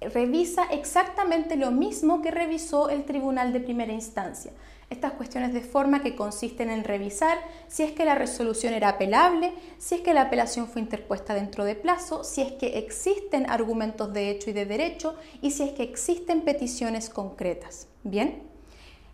revisa 0.00 0.64
exactamente 0.70 1.56
lo 1.56 1.70
mismo 1.70 2.22
que 2.22 2.30
revisó 2.30 2.88
el 2.88 3.04
tribunal 3.04 3.52
de 3.52 3.60
primera 3.60 3.92
instancia. 3.92 4.52
Estas 4.90 5.12
cuestiones 5.12 5.54
de 5.54 5.60
forma 5.60 6.02
que 6.02 6.16
consisten 6.16 6.68
en 6.68 6.82
revisar 6.82 7.38
si 7.68 7.84
es 7.84 7.92
que 7.92 8.04
la 8.04 8.16
resolución 8.16 8.74
era 8.74 8.90
apelable, 8.90 9.52
si 9.78 9.94
es 9.94 10.00
que 10.00 10.12
la 10.12 10.22
apelación 10.22 10.66
fue 10.66 10.82
interpuesta 10.82 11.32
dentro 11.32 11.64
de 11.64 11.76
plazo, 11.76 12.24
si 12.24 12.42
es 12.42 12.52
que 12.52 12.78
existen 12.78 13.48
argumentos 13.48 14.12
de 14.12 14.30
hecho 14.30 14.50
y 14.50 14.52
de 14.52 14.66
derecho 14.66 15.14
y 15.40 15.52
si 15.52 15.62
es 15.62 15.70
que 15.72 15.84
existen 15.84 16.42
peticiones 16.42 17.08
concretas. 17.08 17.86
Bien, 18.02 18.42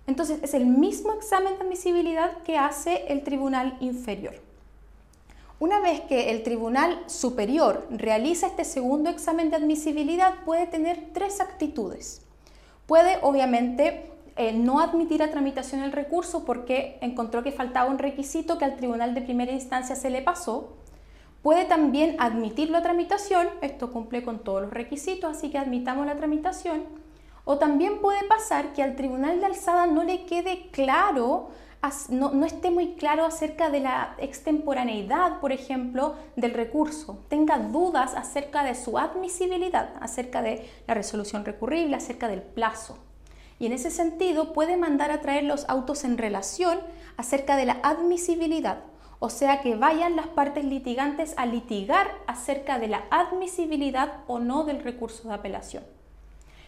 entonces 0.07 0.39
es 0.43 0.55
el 0.55 0.65
mismo 0.65 1.13
examen 1.13 1.59
de 1.59 1.65
admisibilidad 1.65 2.39
que 2.43 2.57
hace 2.57 3.05
el 3.09 3.23
tribunal 3.23 3.77
inferior. 3.81 4.35
Una 5.59 5.81
vez 5.81 6.01
que 6.03 6.31
el 6.31 6.43
tribunal 6.43 7.03
superior 7.07 7.87
realiza 7.91 8.47
este 8.47 8.65
segundo 8.65 9.11
examen 9.11 9.51
de 9.51 9.57
admisibilidad, 9.57 10.45
puede 10.45 10.67
tener 10.67 11.13
tres 11.13 11.41
actitudes. 11.41 12.23
Puede, 12.87 13.19
obviamente, 13.23 14.16
eh, 14.39 14.53
no 14.53 14.81
admitir 14.81 15.23
a 15.23 15.31
tramitación 15.31 15.83
el 15.83 15.93
recurso 15.93 16.45
porque 16.45 16.99
encontró 17.01 17.43
que 17.43 17.53
faltaba 17.53 17.91
un 17.91 17.99
requisito 17.99 18.59
que 18.59 18.67
al 18.67 18.77
tribunal 18.77 19.15
de 19.15 19.23
primera 19.23 19.53
instancia 19.53 19.97
se 19.97 20.11
le 20.11 20.21
pasó. 20.21 20.77
Puede 21.43 21.65
también 21.65 22.17
admitirlo 22.19 22.77
a 22.77 22.83
tramitación, 22.83 23.49
esto 23.63 23.91
cumple 23.93 24.23
con 24.23 24.41
todos 24.41 24.63
los 24.63 24.73
requisitos, 24.73 25.35
así 25.35 25.51
que 25.51 25.57
admitamos 25.57 26.05
la 26.05 26.17
tramitación. 26.17 26.85
O 27.45 27.57
también 27.57 28.01
puede 28.03 28.25
pasar 28.29 28.75
que 28.75 28.83
al 28.83 28.95
tribunal 28.95 29.41
de 29.41 29.47
alzada 29.47 29.87
no 29.87 30.05
le 30.05 30.27
quede 30.27 30.69
claro, 30.71 31.49
no, 32.11 32.33
no 32.33 32.45
esté 32.45 32.71
muy 32.71 32.95
claro 32.95 33.25
acerca 33.25 33.71
de 33.71 33.81
la 33.81 34.17
extemporaneidad, 34.19 35.41
por 35.41 35.53
ejemplo, 35.53 36.17
del 36.35 36.53
recurso, 36.53 37.25
tenga 37.29 37.59
dudas 37.59 38.15
acerca 38.15 38.65
de 38.65 38.75
su 38.75 38.99
admisibilidad, 38.99 39.95
acerca 40.01 40.43
de 40.43 40.69
la 40.87 40.93
resolución 40.93 41.45
recurrible, 41.45 41.97
acerca 41.97 42.29
del 42.29 42.43
plazo 42.43 42.99
y 43.59 43.67
en 43.67 43.73
ese 43.73 43.91
sentido 43.91 44.53
puede 44.53 44.77
mandar 44.77 45.11
a 45.11 45.21
traer 45.21 45.45
los 45.45 45.69
autos 45.69 46.05
en 46.05 46.19
relación 46.19 46.79
acerca 47.17 47.57
de 47.57 47.67
la 47.67 47.79
admisibilidad, 47.83 48.81
o 49.19 49.31
sea 49.31 49.63
que 49.63 49.77
vayan 49.77 50.17
las 50.17 50.27
partes 50.27 50.65
litigantes 50.65 51.35
a 51.37 51.47
litigar 51.47 52.11
acerca 52.27 52.79
de 52.79 52.89
la 52.89 53.05
admisibilidad 53.11 54.21
o 54.27 54.39
no 54.39 54.65
del 54.65 54.83
recurso 54.83 55.29
de 55.29 55.35
apelación. 55.35 55.85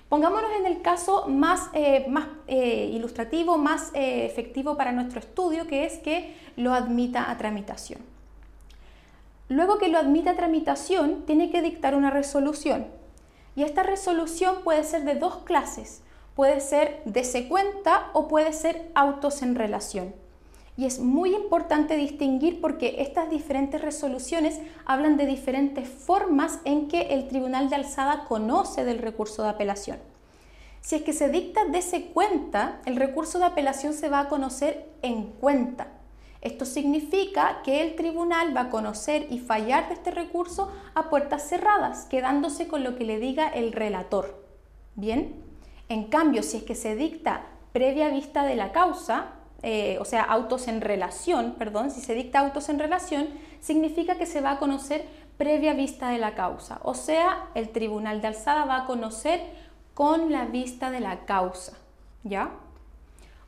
Pongámonos 0.08 0.50
en 0.58 0.64
el 0.64 0.80
caso 0.80 1.26
más, 1.28 1.68
eh, 1.74 2.06
más 2.08 2.28
eh, 2.46 2.90
ilustrativo, 2.94 3.58
más 3.58 3.90
eh, 3.92 4.24
efectivo 4.24 4.78
para 4.78 4.92
nuestro 4.92 5.20
estudio, 5.20 5.66
que 5.66 5.84
es 5.84 5.98
que 5.98 6.34
lo 6.56 6.72
admita 6.72 7.30
a 7.30 7.36
tramitación. 7.36 8.00
Luego 9.50 9.76
que 9.76 9.88
lo 9.88 9.98
admita 9.98 10.30
a 10.30 10.36
tramitación, 10.36 11.26
tiene 11.26 11.50
que 11.50 11.60
dictar 11.60 11.94
una 11.94 12.10
resolución. 12.10 12.86
Y 13.54 13.64
esta 13.64 13.82
resolución 13.82 14.56
puede 14.64 14.84
ser 14.84 15.04
de 15.04 15.16
dos 15.16 15.38
clases 15.44 16.02
puede 16.38 16.60
ser 16.60 17.02
de 17.04 17.48
cuenta 17.48 18.10
o 18.12 18.28
puede 18.28 18.52
ser 18.52 18.92
autos 18.94 19.42
en 19.42 19.56
relación. 19.56 20.14
Y 20.76 20.86
es 20.86 21.00
muy 21.00 21.34
importante 21.34 21.96
distinguir 21.96 22.60
porque 22.60 23.02
estas 23.02 23.28
diferentes 23.28 23.82
resoluciones 23.82 24.60
hablan 24.86 25.16
de 25.16 25.26
diferentes 25.26 25.88
formas 25.88 26.60
en 26.64 26.86
que 26.86 27.12
el 27.12 27.26
tribunal 27.26 27.68
de 27.68 27.74
alzada 27.74 28.26
conoce 28.28 28.84
del 28.84 29.00
recurso 29.00 29.42
de 29.42 29.48
apelación. 29.48 29.98
Si 30.80 30.94
es 30.94 31.02
que 31.02 31.12
se 31.12 31.28
dicta 31.28 31.64
de 31.64 31.82
cuenta, 32.14 32.82
el 32.86 32.94
recurso 32.94 33.40
de 33.40 33.46
apelación 33.46 33.92
se 33.92 34.08
va 34.08 34.20
a 34.20 34.28
conocer 34.28 34.88
en 35.02 35.24
cuenta. 35.24 35.88
Esto 36.40 36.64
significa 36.66 37.62
que 37.64 37.82
el 37.82 37.96
tribunal 37.96 38.56
va 38.56 38.60
a 38.60 38.70
conocer 38.70 39.26
y 39.28 39.40
fallar 39.40 39.88
de 39.88 39.94
este 39.94 40.12
recurso 40.12 40.70
a 40.94 41.10
puertas 41.10 41.48
cerradas, 41.48 42.04
quedándose 42.04 42.68
con 42.68 42.84
lo 42.84 42.94
que 42.94 43.02
le 43.02 43.18
diga 43.18 43.48
el 43.48 43.72
relator. 43.72 44.46
Bien, 44.94 45.47
en 45.88 46.04
cambio, 46.04 46.42
si 46.42 46.58
es 46.58 46.62
que 46.62 46.74
se 46.74 46.94
dicta 46.94 47.42
previa 47.72 48.08
vista 48.08 48.44
de 48.44 48.56
la 48.56 48.72
causa, 48.72 49.26
eh, 49.62 49.98
o 50.00 50.04
sea, 50.04 50.22
autos 50.22 50.68
en 50.68 50.80
relación, 50.80 51.54
perdón, 51.58 51.90
si 51.90 52.00
se 52.00 52.14
dicta 52.14 52.40
autos 52.40 52.68
en 52.68 52.78
relación, 52.78 53.28
significa 53.60 54.16
que 54.16 54.26
se 54.26 54.40
va 54.40 54.52
a 54.52 54.58
conocer 54.58 55.06
previa 55.36 55.72
vista 55.72 56.10
de 56.10 56.18
la 56.18 56.34
causa, 56.34 56.80
o 56.82 56.94
sea, 56.94 57.48
el 57.54 57.70
tribunal 57.70 58.20
de 58.20 58.28
alzada 58.28 58.64
va 58.64 58.78
a 58.78 58.86
conocer 58.86 59.40
con 59.94 60.32
la 60.32 60.44
vista 60.46 60.90
de 60.90 61.00
la 61.00 61.24
causa, 61.24 61.76
¿ya? 62.24 62.50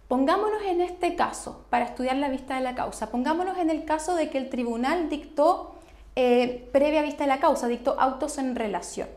Pongámonos 0.08 0.62
en 0.62 0.80
este 0.80 1.14
caso, 1.14 1.64
para 1.70 1.84
estudiar 1.84 2.16
la 2.16 2.28
vista 2.28 2.56
de 2.56 2.62
la 2.62 2.74
causa, 2.74 3.10
pongámonos 3.10 3.58
en 3.58 3.70
el 3.70 3.84
caso 3.84 4.16
de 4.16 4.30
que 4.30 4.38
el 4.38 4.50
tribunal 4.50 5.08
dictó 5.08 5.76
eh, 6.16 6.68
previa 6.72 7.02
vista 7.02 7.24
de 7.24 7.28
la 7.28 7.38
causa, 7.38 7.68
dictó 7.68 8.00
autos 8.00 8.38
en 8.38 8.56
relación. 8.56 9.08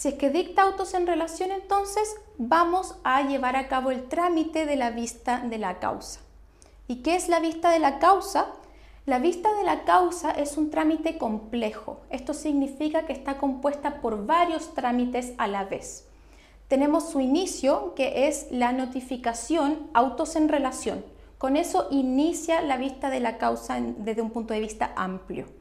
Si 0.00 0.08
es 0.08 0.14
que 0.14 0.30
dicta 0.30 0.62
autos 0.62 0.94
en 0.94 1.06
relación, 1.06 1.50
entonces 1.50 2.16
vamos 2.38 2.96
a 3.04 3.20
llevar 3.20 3.54
a 3.56 3.68
cabo 3.68 3.90
el 3.90 4.08
trámite 4.08 4.64
de 4.64 4.76
la 4.76 4.88
vista 4.88 5.40
de 5.40 5.58
la 5.58 5.78
causa. 5.78 6.20
¿Y 6.88 7.02
qué 7.02 7.16
es 7.16 7.28
la 7.28 7.38
vista 7.38 7.70
de 7.70 7.80
la 7.80 7.98
causa? 7.98 8.46
La 9.04 9.18
vista 9.18 9.54
de 9.56 9.62
la 9.62 9.84
causa 9.84 10.30
es 10.30 10.56
un 10.56 10.70
trámite 10.70 11.18
complejo. 11.18 12.00
Esto 12.08 12.32
significa 12.32 13.04
que 13.04 13.12
está 13.12 13.36
compuesta 13.36 14.00
por 14.00 14.24
varios 14.24 14.72
trámites 14.72 15.34
a 15.36 15.46
la 15.48 15.64
vez. 15.64 16.06
Tenemos 16.68 17.10
su 17.10 17.20
inicio, 17.20 17.92
que 17.94 18.26
es 18.26 18.46
la 18.50 18.72
notificación 18.72 19.90
autos 19.92 20.34
en 20.34 20.48
relación. 20.48 21.04
Con 21.36 21.58
eso 21.58 21.88
inicia 21.90 22.62
la 22.62 22.78
vista 22.78 23.10
de 23.10 23.20
la 23.20 23.36
causa 23.36 23.78
desde 23.78 24.22
un 24.22 24.30
punto 24.30 24.54
de 24.54 24.60
vista 24.60 24.94
amplio. 24.96 25.59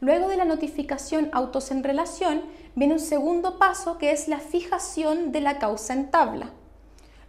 Luego 0.00 0.28
de 0.28 0.36
la 0.36 0.44
notificación 0.44 1.30
autos 1.32 1.70
en 1.70 1.82
relación, 1.82 2.42
viene 2.74 2.94
un 2.94 3.00
segundo 3.00 3.58
paso 3.58 3.96
que 3.96 4.10
es 4.10 4.28
la 4.28 4.38
fijación 4.38 5.32
de 5.32 5.40
la 5.40 5.58
causa 5.58 5.94
en 5.94 6.10
tabla. 6.10 6.50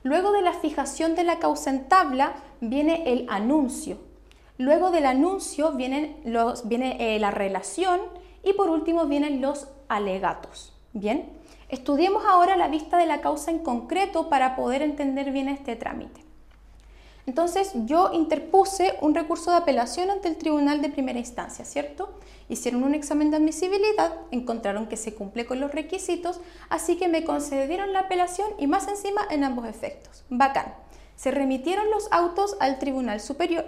Luego 0.03 0.31
de 0.31 0.41
la 0.41 0.53
fijación 0.53 1.15
de 1.15 1.24
la 1.24 1.39
causa 1.39 1.69
en 1.69 1.88
tabla 1.88 2.36
viene 2.59 3.12
el 3.12 3.25
anuncio. 3.29 3.97
Luego 4.57 4.91
del 4.91 5.05
anuncio 5.05 5.71
vienen 5.74 6.17
los, 6.25 6.67
viene 6.67 6.97
eh, 7.00 7.19
la 7.19 7.31
relación 7.31 8.01
y 8.43 8.53
por 8.53 8.69
último 8.69 9.05
vienen 9.05 9.41
los 9.41 9.67
alegatos. 9.88 10.74
Bien, 10.93 11.29
estudiemos 11.69 12.24
ahora 12.25 12.57
la 12.57 12.67
vista 12.67 12.97
de 12.97 13.05
la 13.05 13.21
causa 13.21 13.51
en 13.51 13.59
concreto 13.59 14.29
para 14.29 14.55
poder 14.55 14.81
entender 14.81 15.31
bien 15.31 15.47
este 15.47 15.75
trámite. 15.75 16.26
Entonces 17.27 17.74
yo 17.86 18.12
interpuse 18.13 18.96
un 19.01 19.13
recurso 19.13 19.51
de 19.51 19.57
apelación 19.57 20.10
ante 20.10 20.29
el 20.29 20.38
tribunal 20.38 20.81
de 20.81 20.88
primera 20.88 21.19
instancia, 21.19 21.65
¿cierto? 21.65 22.10
Hicieron 22.48 22.86
un 22.86 22.96
examen 22.96 23.31
de 23.31 23.36
admisibilidad, 23.36 24.13
encontraron 24.31 24.88
que 24.88 24.96
se 24.96 25.13
cumple 25.13 25.46
con 25.46 25.60
los 25.60 25.74
requisitos, 25.74 26.39
así 26.69 26.96
que 26.96 27.10
me 27.10 27.25
concedieron 27.25 27.91
la 27.91 28.00
apelación 28.00 28.48
y 28.57 28.67
más 28.67 28.88
encima 28.88 29.22
en 29.29 29.43
ambos 29.43 29.67
efectos. 29.67 30.24
Bacán. 30.29 30.74
Se 31.17 31.31
remitieron 31.31 31.91
los 31.91 32.07
autos 32.12 32.55
al 32.62 32.79
tribunal 32.79 33.19
superior. 33.19 33.65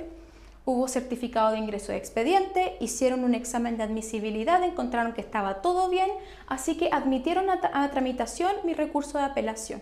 Hubo 0.63 0.88
certificado 0.88 1.51
de 1.51 1.58
ingreso 1.58 1.92
de 1.92 1.98
expediente, 1.98 2.78
hicieron 2.80 3.25
un 3.25 3.36
examen 3.36 3.75
de 3.75 3.84
admisibilidad, 3.84 4.63
encontraron 4.63 5.12
que 5.12 5.22
estaba 5.22 5.62
todo 5.62 5.89
bien, 5.89 6.10
así 6.48 6.78
que 6.78 6.89
admitieron 6.94 7.50
a, 7.50 7.60
a 7.74 7.92
tramitación 7.92 8.54
mi 8.63 8.74
recurso 8.74 9.18
de 9.18 9.25
apelación 9.25 9.82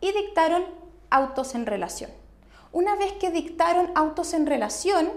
y 0.00 0.10
dictaron 0.10 0.64
autos 1.10 1.54
en 1.54 1.66
relación. 1.66 2.10
Una 2.74 2.96
vez 2.96 3.12
que 3.12 3.30
dictaron 3.30 3.92
autos 3.94 4.34
en 4.34 4.46
relación, 4.46 5.08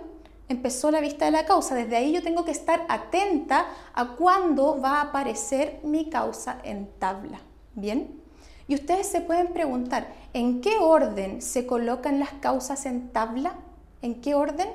empezó 0.48 0.92
la 0.92 1.02
vista 1.02 1.26
de 1.26 1.32
la 1.32 1.46
causa. 1.48 1.74
Desde 1.74 1.98
ahí 1.98 2.12
yo 2.14 2.22
tengo 2.22 2.46
que 2.46 2.52
estar 2.52 2.86
atenta 2.88 3.66
a 3.96 4.10
cuándo 4.10 4.80
va 4.80 4.98
a 4.98 5.02
aparecer 5.06 5.80
mi 5.84 6.08
causa 6.08 6.60
en 6.64 6.88
tabla. 7.00 7.42
¿Bien? 7.74 8.22
Y 8.68 8.76
ustedes 8.76 9.08
se 9.08 9.22
pueden 9.22 9.54
preguntar, 9.54 10.08
¿en 10.34 10.62
qué 10.62 10.78
orden 10.78 11.42
se 11.42 11.66
colocan 11.66 12.20
las 12.20 12.30
causas 12.34 12.86
en 12.86 13.10
tabla? 13.10 13.56
¿En 14.04 14.22
qué 14.22 14.36
orden? 14.36 14.68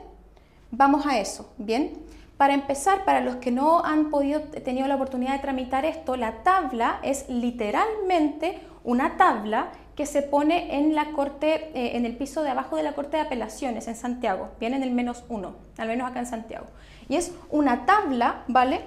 Vamos 0.73 1.07
a 1.07 1.21
eso, 1.21 1.53
¿bien? 1.59 1.93
Para 2.37 2.55
empezar, 2.55 3.05
para 3.05 3.21
los 3.21 3.37
que 3.37 3.53
no 3.53 3.85
han 3.85 4.11
podido, 4.11 4.41
tenido 4.41 4.89
la 4.89 4.97
oportunidad 4.97 5.35
de 5.35 5.39
tramitar 5.39 5.85
esto, 5.85 6.17
la 6.17 6.43
tabla 6.43 6.99
es 7.05 7.29
literalmente 7.29 8.59
una 8.83 9.17
tabla 9.17 9.71
que 9.97 10.07
se 10.07 10.23
pone 10.23 10.79
en 10.79 10.95
la 10.95 11.13
corte, 11.13 11.71
eh, 11.75 11.97
en 11.97 12.07
el 12.07 12.17
piso 12.17 12.43
de 12.43 12.51
abajo 12.51 12.77
de 12.77 12.83
la 12.83 12.95
corte 12.95 13.17
de 13.17 13.25
apelaciones 13.25 13.89
en 13.89 13.97
Santiago, 13.97 14.51
viene 14.59 14.77
en 14.77 14.83
el 14.83 14.91
menos 14.91 15.25
uno, 15.29 15.55
al 15.77 15.89
menos 15.89 16.11
acá 16.11 16.21
en 16.21 16.27
Santiago. 16.27 16.67
Y 17.09 17.17
es 17.17 17.33
una 17.51 17.85
tabla, 17.85 18.45
¿vale? 18.49 18.81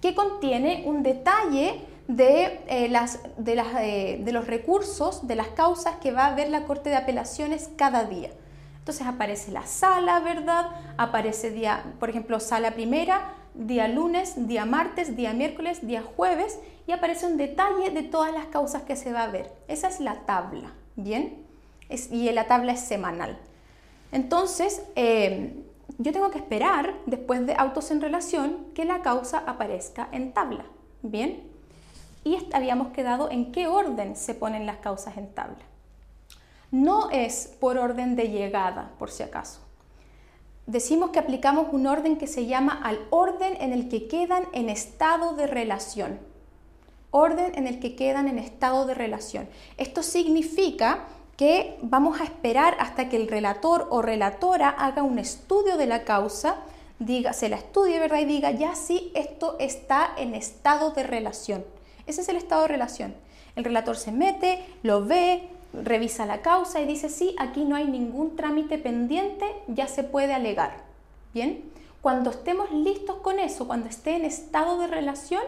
Que 0.00 0.14
contiene 0.14 0.84
un 0.86 1.02
detalle 1.02 1.82
de, 2.06 2.60
eh, 2.66 2.88
las, 2.88 3.20
de, 3.36 3.54
las, 3.54 3.66
eh, 3.80 4.20
de 4.24 4.32
los 4.32 4.46
recursos, 4.46 5.26
de 5.26 5.36
las 5.36 5.48
causas 5.48 5.96
que 5.96 6.12
va 6.12 6.26
a 6.26 6.34
ver 6.34 6.48
la 6.48 6.64
corte 6.64 6.88
de 6.88 6.96
apelaciones 6.96 7.68
cada 7.76 8.04
día. 8.04 8.30
Entonces 8.78 9.06
aparece 9.06 9.52
la 9.52 9.66
sala, 9.66 10.20
¿verdad? 10.20 10.70
Aparece 10.96 11.50
día, 11.50 11.84
por 12.00 12.08
ejemplo, 12.08 12.40
sala 12.40 12.70
primera, 12.70 13.34
día 13.58 13.88
lunes, 13.88 14.46
día 14.46 14.64
martes, 14.64 15.16
día 15.16 15.34
miércoles, 15.34 15.86
día 15.86 16.02
jueves 16.02 16.58
y 16.86 16.92
aparece 16.92 17.26
un 17.26 17.36
detalle 17.36 17.90
de 17.90 18.02
todas 18.04 18.32
las 18.32 18.46
causas 18.46 18.82
que 18.82 18.96
se 18.96 19.12
va 19.12 19.24
a 19.24 19.30
ver. 19.30 19.52
Esa 19.66 19.88
es 19.88 20.00
la 20.00 20.20
tabla, 20.24 20.72
¿bien? 20.96 21.44
y 22.10 22.30
la 22.32 22.46
tabla 22.46 22.72
es 22.72 22.80
semanal. 22.80 23.38
Entonces, 24.12 24.82
eh, 24.94 25.64
yo 25.98 26.12
tengo 26.12 26.30
que 26.30 26.38
esperar, 26.38 26.94
después 27.06 27.46
de 27.46 27.54
autos 27.54 27.90
en 27.90 28.00
relación, 28.00 28.66
que 28.74 28.84
la 28.84 29.02
causa 29.02 29.38
aparezca 29.46 30.08
en 30.12 30.32
tabla, 30.32 30.64
¿bien? 31.02 31.50
Y 32.24 32.38
habíamos 32.52 32.88
quedado 32.88 33.30
en 33.30 33.52
qué 33.52 33.66
orden 33.66 34.16
se 34.16 34.34
ponen 34.34 34.66
las 34.66 34.78
causas 34.78 35.16
en 35.16 35.32
tabla. 35.34 35.64
No 36.70 37.10
es 37.10 37.56
por 37.58 37.78
orden 37.78 38.16
de 38.16 38.28
llegada, 38.28 38.92
por 38.98 39.10
si 39.10 39.22
acaso. 39.22 39.67
Decimos 40.68 41.10
que 41.10 41.18
aplicamos 41.18 41.68
un 41.72 41.86
orden 41.86 42.18
que 42.18 42.26
se 42.26 42.44
llama 42.44 42.78
al 42.84 43.00
orden 43.08 43.56
en 43.58 43.72
el 43.72 43.88
que 43.88 44.06
quedan 44.06 44.44
en 44.52 44.68
estado 44.68 45.34
de 45.34 45.46
relación. 45.46 46.18
Orden 47.10 47.52
en 47.54 47.66
el 47.66 47.80
que 47.80 47.96
quedan 47.96 48.28
en 48.28 48.38
estado 48.38 48.84
de 48.84 48.92
relación. 48.92 49.48
Esto 49.78 50.02
significa 50.02 51.06
que 51.38 51.78
vamos 51.80 52.20
a 52.20 52.24
esperar 52.24 52.76
hasta 52.80 53.08
que 53.08 53.16
el 53.16 53.28
relator 53.28 53.86
o 53.88 54.02
relatora 54.02 54.68
haga 54.68 55.02
un 55.02 55.18
estudio 55.18 55.78
de 55.78 55.86
la 55.86 56.04
causa, 56.04 56.56
diga, 56.98 57.32
se 57.32 57.48
la 57.48 57.56
estudie, 57.56 57.98
¿verdad? 57.98 58.18
Y 58.18 58.26
diga, 58.26 58.50
ya 58.50 58.74
sí, 58.74 59.10
esto 59.14 59.56
está 59.58 60.10
en 60.18 60.34
estado 60.34 60.90
de 60.90 61.02
relación. 61.02 61.64
Ese 62.06 62.20
es 62.20 62.28
el 62.28 62.36
estado 62.36 62.62
de 62.62 62.68
relación. 62.68 63.14
El 63.56 63.64
relator 63.64 63.96
se 63.96 64.12
mete, 64.12 64.62
lo 64.82 65.06
ve, 65.06 65.48
revisa 65.72 66.26
la 66.26 66.42
causa 66.42 66.80
y 66.80 66.86
dice, 66.86 67.08
sí, 67.08 67.34
aquí 67.38 67.64
no 67.64 67.76
hay 67.76 67.86
ningún 67.86 68.36
trámite 68.36 68.78
pendiente, 68.78 69.46
ya 69.66 69.86
se 69.86 70.04
puede 70.04 70.34
alegar. 70.34 70.84
Bien, 71.34 71.70
cuando 72.00 72.30
estemos 72.30 72.70
listos 72.72 73.16
con 73.16 73.38
eso, 73.38 73.66
cuando 73.66 73.88
esté 73.88 74.16
en 74.16 74.24
estado 74.24 74.78
de 74.78 74.86
relación, 74.86 75.42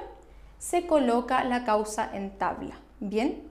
se 0.58 0.86
coloca 0.86 1.44
la 1.44 1.64
causa 1.64 2.10
en 2.14 2.30
tabla. 2.38 2.78
Bien, 3.00 3.42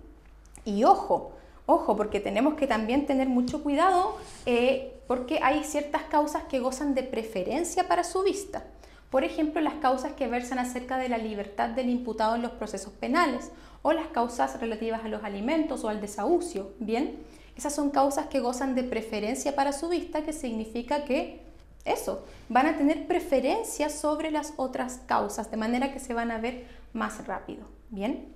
y 0.66 0.84
ojo, 0.84 1.34
Ojo, 1.72 1.96
porque 1.96 2.20
tenemos 2.20 2.56
que 2.56 2.66
también 2.66 3.06
tener 3.06 3.30
mucho 3.30 3.62
cuidado 3.62 4.18
eh, 4.48 5.04
porque 5.06 5.40
hay 5.44 5.64
ciertas 5.64 6.02
causas 6.02 6.46
que 6.46 6.60
gozan 6.60 6.96
de 6.96 7.04
preferencia 7.04 7.88
para 7.88 8.04
su 8.04 8.24
vista. 8.24 8.64
Por 9.10 9.24
ejemplo, 9.24 9.60
las 9.62 9.76
causas 9.76 10.14
que 10.14 10.28
versan 10.28 10.60
acerca 10.60 10.98
de 10.98 11.10
la 11.10 11.18
libertad 11.18 11.70
del 11.70 11.90
imputado 11.90 12.36
en 12.36 12.44
los 12.44 12.52
procesos 12.52 12.94
penales 12.94 13.52
o 13.82 13.92
las 13.92 14.08
causas 14.08 14.60
relativas 14.60 15.04
a 15.04 15.08
los 15.08 15.24
alimentos 15.24 15.84
o 15.84 15.90
al 15.90 16.02
desahucio. 16.02 16.74
Bien, 16.80 17.18
esas 17.58 17.74
son 17.74 17.90
causas 17.90 18.28
que 18.28 18.40
gozan 18.40 18.76
de 18.76 18.84
preferencia 18.84 19.56
para 19.56 19.74
su 19.74 19.90
vista, 19.90 20.24
que 20.24 20.34
significa 20.34 21.06
que 21.06 21.42
eso, 21.86 22.24
van 22.50 22.68
a 22.68 22.78
tener 22.78 23.08
preferencia 23.08 23.90
sobre 23.90 24.32
las 24.32 24.54
otras 24.58 25.02
causas, 25.08 25.50
de 25.50 25.58
manera 25.58 25.92
que 25.92 26.00
se 26.00 26.14
van 26.14 26.30
a 26.30 26.38
ver 26.38 26.68
más 26.94 27.26
rápido. 27.26 27.66
Bien. 27.90 28.34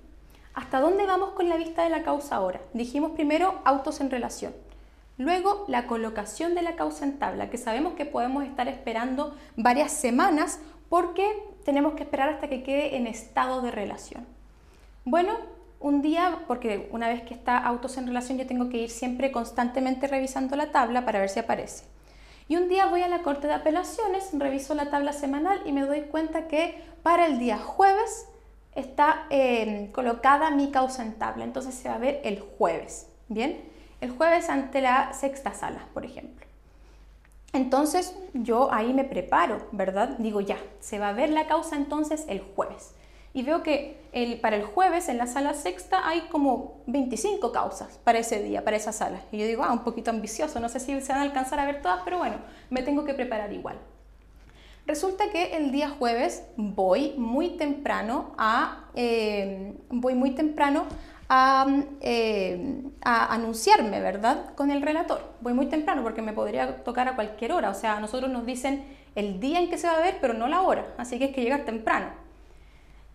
¿Hasta 0.53 0.79
dónde 0.79 1.05
vamos 1.05 1.31
con 1.31 1.49
la 1.49 1.57
vista 1.57 1.83
de 1.83 1.89
la 1.89 2.03
causa 2.03 2.35
ahora? 2.35 2.61
Dijimos 2.73 3.11
primero 3.11 3.61
autos 3.65 4.01
en 4.01 4.11
relación. 4.11 4.53
Luego 5.17 5.65
la 5.67 5.85
colocación 5.85 6.55
de 6.55 6.63
la 6.63 6.75
causa 6.75 7.05
en 7.05 7.19
tabla, 7.19 7.49
que 7.49 7.57
sabemos 7.57 7.93
que 7.93 8.05
podemos 8.05 8.43
estar 8.43 8.67
esperando 8.67 9.35
varias 9.55 9.91
semanas 9.91 10.59
porque 10.89 11.27
tenemos 11.65 11.93
que 11.93 12.03
esperar 12.03 12.29
hasta 12.29 12.49
que 12.49 12.63
quede 12.63 12.97
en 12.97 13.07
estado 13.07 13.61
de 13.61 13.71
relación. 13.71 14.25
Bueno, 15.05 15.33
un 15.79 16.01
día, 16.01 16.39
porque 16.47 16.89
una 16.91 17.09
vez 17.09 17.23
que 17.23 17.33
está 17.33 17.57
autos 17.57 17.97
en 17.97 18.07
relación 18.07 18.37
yo 18.37 18.47
tengo 18.47 18.69
que 18.69 18.77
ir 18.77 18.89
siempre 18.89 19.31
constantemente 19.31 20.07
revisando 20.07 20.55
la 20.55 20.71
tabla 20.71 21.05
para 21.05 21.19
ver 21.19 21.29
si 21.29 21.39
aparece. 21.39 21.85
Y 22.47 22.55
un 22.55 22.69
día 22.69 22.87
voy 22.87 23.01
a 23.01 23.07
la 23.07 23.21
Corte 23.21 23.47
de 23.47 23.53
Apelaciones, 23.53 24.29
reviso 24.33 24.75
la 24.75 24.89
tabla 24.89 25.13
semanal 25.13 25.61
y 25.65 25.71
me 25.71 25.81
doy 25.81 26.01
cuenta 26.01 26.47
que 26.47 26.81
para 27.03 27.25
el 27.25 27.39
día 27.39 27.57
jueves 27.57 28.27
está 28.75 29.27
eh, 29.29 29.89
colocada 29.93 30.49
mi 30.51 30.71
causa 30.71 31.03
en 31.03 31.13
tabla, 31.13 31.43
entonces 31.43 31.75
se 31.75 31.89
va 31.89 31.95
a 31.95 31.99
ver 31.99 32.21
el 32.23 32.39
jueves, 32.39 33.07
¿bien? 33.27 33.72
El 34.03 34.11
jueves 34.11 34.49
ante 34.49 34.81
la 34.81 35.13
sexta 35.13 35.53
sala, 35.53 35.87
por 35.93 36.03
ejemplo. 36.03 36.45
Entonces 37.53 38.13
yo 38.33 38.67
ahí 38.73 38.93
me 38.93 39.05
preparo, 39.05 39.69
¿verdad? 39.71 40.17
Digo 40.17 40.41
ya, 40.41 40.57
se 40.81 40.99
va 40.99 41.07
a 41.07 41.13
ver 41.13 41.29
la 41.29 41.47
causa 41.47 41.77
entonces 41.77 42.25
el 42.27 42.41
jueves. 42.41 42.95
Y 43.33 43.43
veo 43.43 43.63
que 43.63 43.95
para 44.41 44.57
el 44.57 44.65
jueves 44.65 45.07
en 45.07 45.17
la 45.17 45.25
sala 45.25 45.53
sexta 45.53 46.05
hay 46.05 46.27
como 46.29 46.81
25 46.87 47.53
causas 47.53 47.97
para 48.03 48.19
ese 48.19 48.43
día, 48.43 48.65
para 48.65 48.75
esa 48.75 48.91
sala. 48.91 49.21
Y 49.31 49.37
yo 49.37 49.47
digo, 49.47 49.63
ah, 49.63 49.71
un 49.71 49.85
poquito 49.85 50.11
ambicioso, 50.11 50.59
no 50.59 50.67
sé 50.67 50.81
si 50.81 50.99
se 50.99 51.13
van 51.13 51.21
a 51.21 51.23
alcanzar 51.23 51.61
a 51.61 51.65
ver 51.65 51.81
todas, 51.81 52.01
pero 52.03 52.17
bueno, 52.17 52.35
me 52.69 52.83
tengo 52.83 53.05
que 53.05 53.13
preparar 53.13 53.53
igual. 53.53 53.79
Resulta 54.85 55.29
que 55.31 55.55
el 55.55 55.71
día 55.71 55.89
jueves 55.91 56.43
voy 56.57 57.13
muy 57.15 57.51
temprano 57.51 58.35
a, 58.37 58.89
eh, 58.95 59.77
voy 59.89 60.13
muy 60.13 60.31
temprano 60.31 60.87
eh, 62.01 62.81
a, 63.01 63.33
anunciarme, 63.33 63.99
¿verdad? 63.99 64.53
Con 64.55 64.71
el 64.71 64.81
relator. 64.81 65.33
Voy 65.41 65.53
muy 65.53 65.67
temprano 65.67 66.03
porque 66.03 66.21
me 66.21 66.33
podría 66.33 66.83
tocar 66.83 67.07
a 67.07 67.15
cualquier 67.15 67.51
hora. 67.51 67.69
O 67.69 67.73
sea, 67.73 67.97
a 67.97 67.99
nosotros 67.99 68.31
nos 68.31 68.45
dicen 68.45 68.83
el 69.15 69.39
día 69.39 69.59
en 69.59 69.69
que 69.69 69.77
se 69.77 69.87
va 69.87 69.93
a 69.93 70.01
ver, 70.01 70.17
pero 70.21 70.33
no 70.33 70.47
la 70.47 70.61
hora. 70.61 70.93
Así 70.97 71.17
que 71.17 71.25
hay 71.25 71.31
que 71.31 71.41
llegar 71.41 71.65
temprano. 71.65 72.07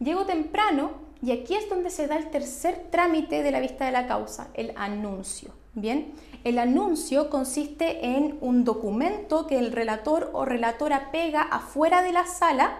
Llego 0.01 0.27
temprano 0.27 0.93
y 1.23 1.33
aquí 1.33 1.55
es 1.55 1.69
donde 1.69 1.90
se 1.90 2.07
da 2.07 2.16
el 2.16 2.31
tercer 2.31 2.87
trámite 2.90 3.43
de 3.43 3.51
la 3.51 3.61
vista 3.61 3.85
de 3.85 3.93
la 3.93 4.07
causa, 4.07 4.49
el 4.55 4.73
anuncio. 4.77 5.53
Bien, 5.75 6.12
el 6.45 6.59
anuncio 6.59 7.31
consiste 7.31 8.05
en 8.05 8.38
un 8.40 8.64
documento 8.64 9.47
que 9.47 9.59
el 9.59 9.73
relator 9.73 10.31
o 10.33 10.45
relatora 10.45 11.11
pega 11.11 11.43
afuera 11.43 12.03
de 12.03 12.12
la 12.12 12.27
sala 12.27 12.79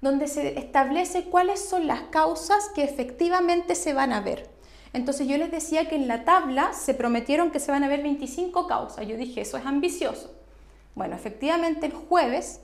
donde 0.00 0.28
se 0.28 0.58
establece 0.58 1.24
cuáles 1.24 1.60
son 1.60 1.86
las 1.86 2.02
causas 2.04 2.70
que 2.74 2.84
efectivamente 2.84 3.74
se 3.74 3.92
van 3.92 4.12
a 4.12 4.20
ver. 4.20 4.48
Entonces 4.92 5.28
yo 5.28 5.36
les 5.36 5.50
decía 5.50 5.88
que 5.88 5.94
en 5.94 6.08
la 6.08 6.24
tabla 6.24 6.72
se 6.72 6.94
prometieron 6.94 7.50
que 7.50 7.60
se 7.60 7.70
van 7.70 7.84
a 7.84 7.88
ver 7.88 8.02
25 8.02 8.66
causas. 8.66 9.06
Yo 9.06 9.16
dije, 9.16 9.42
eso 9.42 9.56
es 9.56 9.66
ambicioso. 9.66 10.34
Bueno, 10.94 11.14
efectivamente 11.14 11.86
el 11.86 11.92
jueves, 11.92 12.60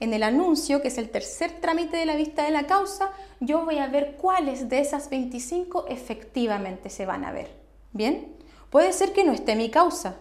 en 0.00 0.14
el 0.14 0.22
anuncio, 0.22 0.80
que 0.80 0.88
es 0.88 0.98
el 0.98 1.10
tercer 1.10 1.60
trámite 1.60 1.96
de 1.96 2.06
la 2.06 2.16
vista 2.16 2.44
de 2.44 2.50
la 2.50 2.66
causa, 2.66 3.10
yo 3.40 3.64
voy 3.64 3.78
a 3.78 3.86
ver 3.86 4.16
cuáles 4.16 4.68
de 4.68 4.80
esas 4.80 5.10
25 5.10 5.86
efectivamente 5.88 6.88
se 6.88 7.04
van 7.04 7.24
a 7.24 7.32
ver. 7.32 7.50
¿Bien? 7.92 8.32
Puede 8.70 8.92
ser 8.92 9.12
que 9.12 9.24
no 9.24 9.32
esté 9.32 9.54
mi 9.54 9.70
causa. 9.70 10.16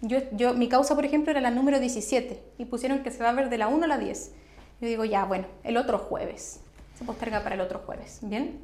Yo, 0.00 0.54
mi 0.54 0.68
causa, 0.68 0.94
por 0.94 1.04
ejemplo, 1.04 1.32
era 1.32 1.40
la 1.40 1.50
número 1.50 1.80
17 1.80 2.40
y 2.56 2.64
pusieron 2.66 3.02
que 3.02 3.10
se 3.10 3.22
va 3.22 3.30
a 3.30 3.32
ver 3.32 3.50
de 3.50 3.58
la 3.58 3.68
1 3.68 3.84
a 3.84 3.88
la 3.88 3.98
10. 3.98 4.30
Yo 4.80 4.86
digo, 4.86 5.04
ya, 5.04 5.24
bueno, 5.24 5.46
el 5.64 5.76
otro 5.76 5.98
jueves. 5.98 6.60
Se 6.96 7.04
posterga 7.04 7.42
para 7.42 7.56
el 7.56 7.60
otro 7.60 7.80
jueves, 7.84 8.18
¿bien? 8.22 8.60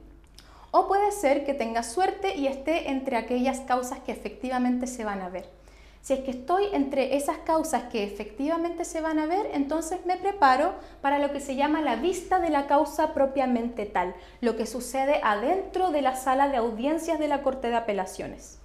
O 0.77 0.89
puede 0.89 1.13
ser 1.13 1.45
que 1.45 1.55
tenga 1.55 1.85
suerte 1.85 2.35
y 2.35 2.49
esté 2.49 2.91
entre 2.91 3.17
aquellas 3.17 3.61
causas 3.61 4.01
que 4.01 4.11
efectivamente 4.11 4.89
se 4.89 5.05
van 5.05 5.23
a 5.23 5.29
ver. 5.29 5.49
Si 6.03 6.15
es 6.15 6.25
que 6.25 6.33
estoy 6.33 6.65
entre 6.73 7.15
esas 7.15 7.39
causas 7.39 7.85
que 7.85 8.03
efectivamente 8.03 8.85
se 8.85 9.01
van 9.01 9.21
a 9.21 9.27
ver, 9.27 9.49
entonces 9.53 10.05
me 10.05 10.17
preparo 10.17 10.75
para 11.01 11.21
lo 11.21 11.31
que 11.31 11.39
se 11.39 11.55
llama 11.55 11.81
la 11.81 11.95
vista 11.95 12.41
de 12.41 12.51
la 12.51 12.67
causa 12.67 13.15
propiamente 13.15 13.87
tal, 13.87 14.17
lo 14.41 14.57
que 14.57 14.67
sucede 14.67 15.21
adentro 15.23 15.93
de 15.93 16.03
la 16.03 16.17
sala 16.17 16.49
de 16.49 16.57
audiencias 16.57 17.21
de 17.21 17.29
la 17.29 17.45
Corte 17.45 17.69
de 17.69 17.77
Apelaciones. 17.77 18.59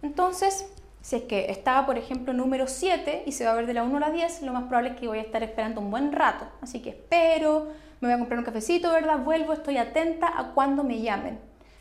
Entonces, 0.00 0.64
si 1.02 1.16
es 1.16 1.22
que 1.22 1.50
estaba, 1.50 1.84
por 1.84 1.98
ejemplo, 1.98 2.32
número 2.32 2.68
7 2.68 3.24
y 3.26 3.32
se 3.32 3.44
va 3.44 3.50
a 3.50 3.54
ver 3.54 3.66
de 3.66 3.74
la 3.74 3.82
1 3.82 3.96
a 3.96 4.00
la 4.00 4.10
10, 4.10 4.42
lo 4.42 4.52
más 4.52 4.64
probable 4.64 4.90
es 4.90 4.96
que 4.96 5.08
voy 5.08 5.18
a 5.18 5.22
estar 5.22 5.42
esperando 5.42 5.80
un 5.80 5.90
buen 5.90 6.12
rato. 6.12 6.46
Así 6.60 6.80
que 6.80 6.90
espero, 6.90 7.68
me 8.00 8.08
voy 8.08 8.14
a 8.14 8.18
comprar 8.18 8.38
un 8.38 8.44
cafecito, 8.44 8.90
¿verdad? 8.92 9.18
Vuelvo, 9.18 9.52
estoy 9.52 9.78
atenta 9.78 10.32
a 10.34 10.52
cuando 10.54 10.84
me 10.84 11.00
llamen. 11.00 11.40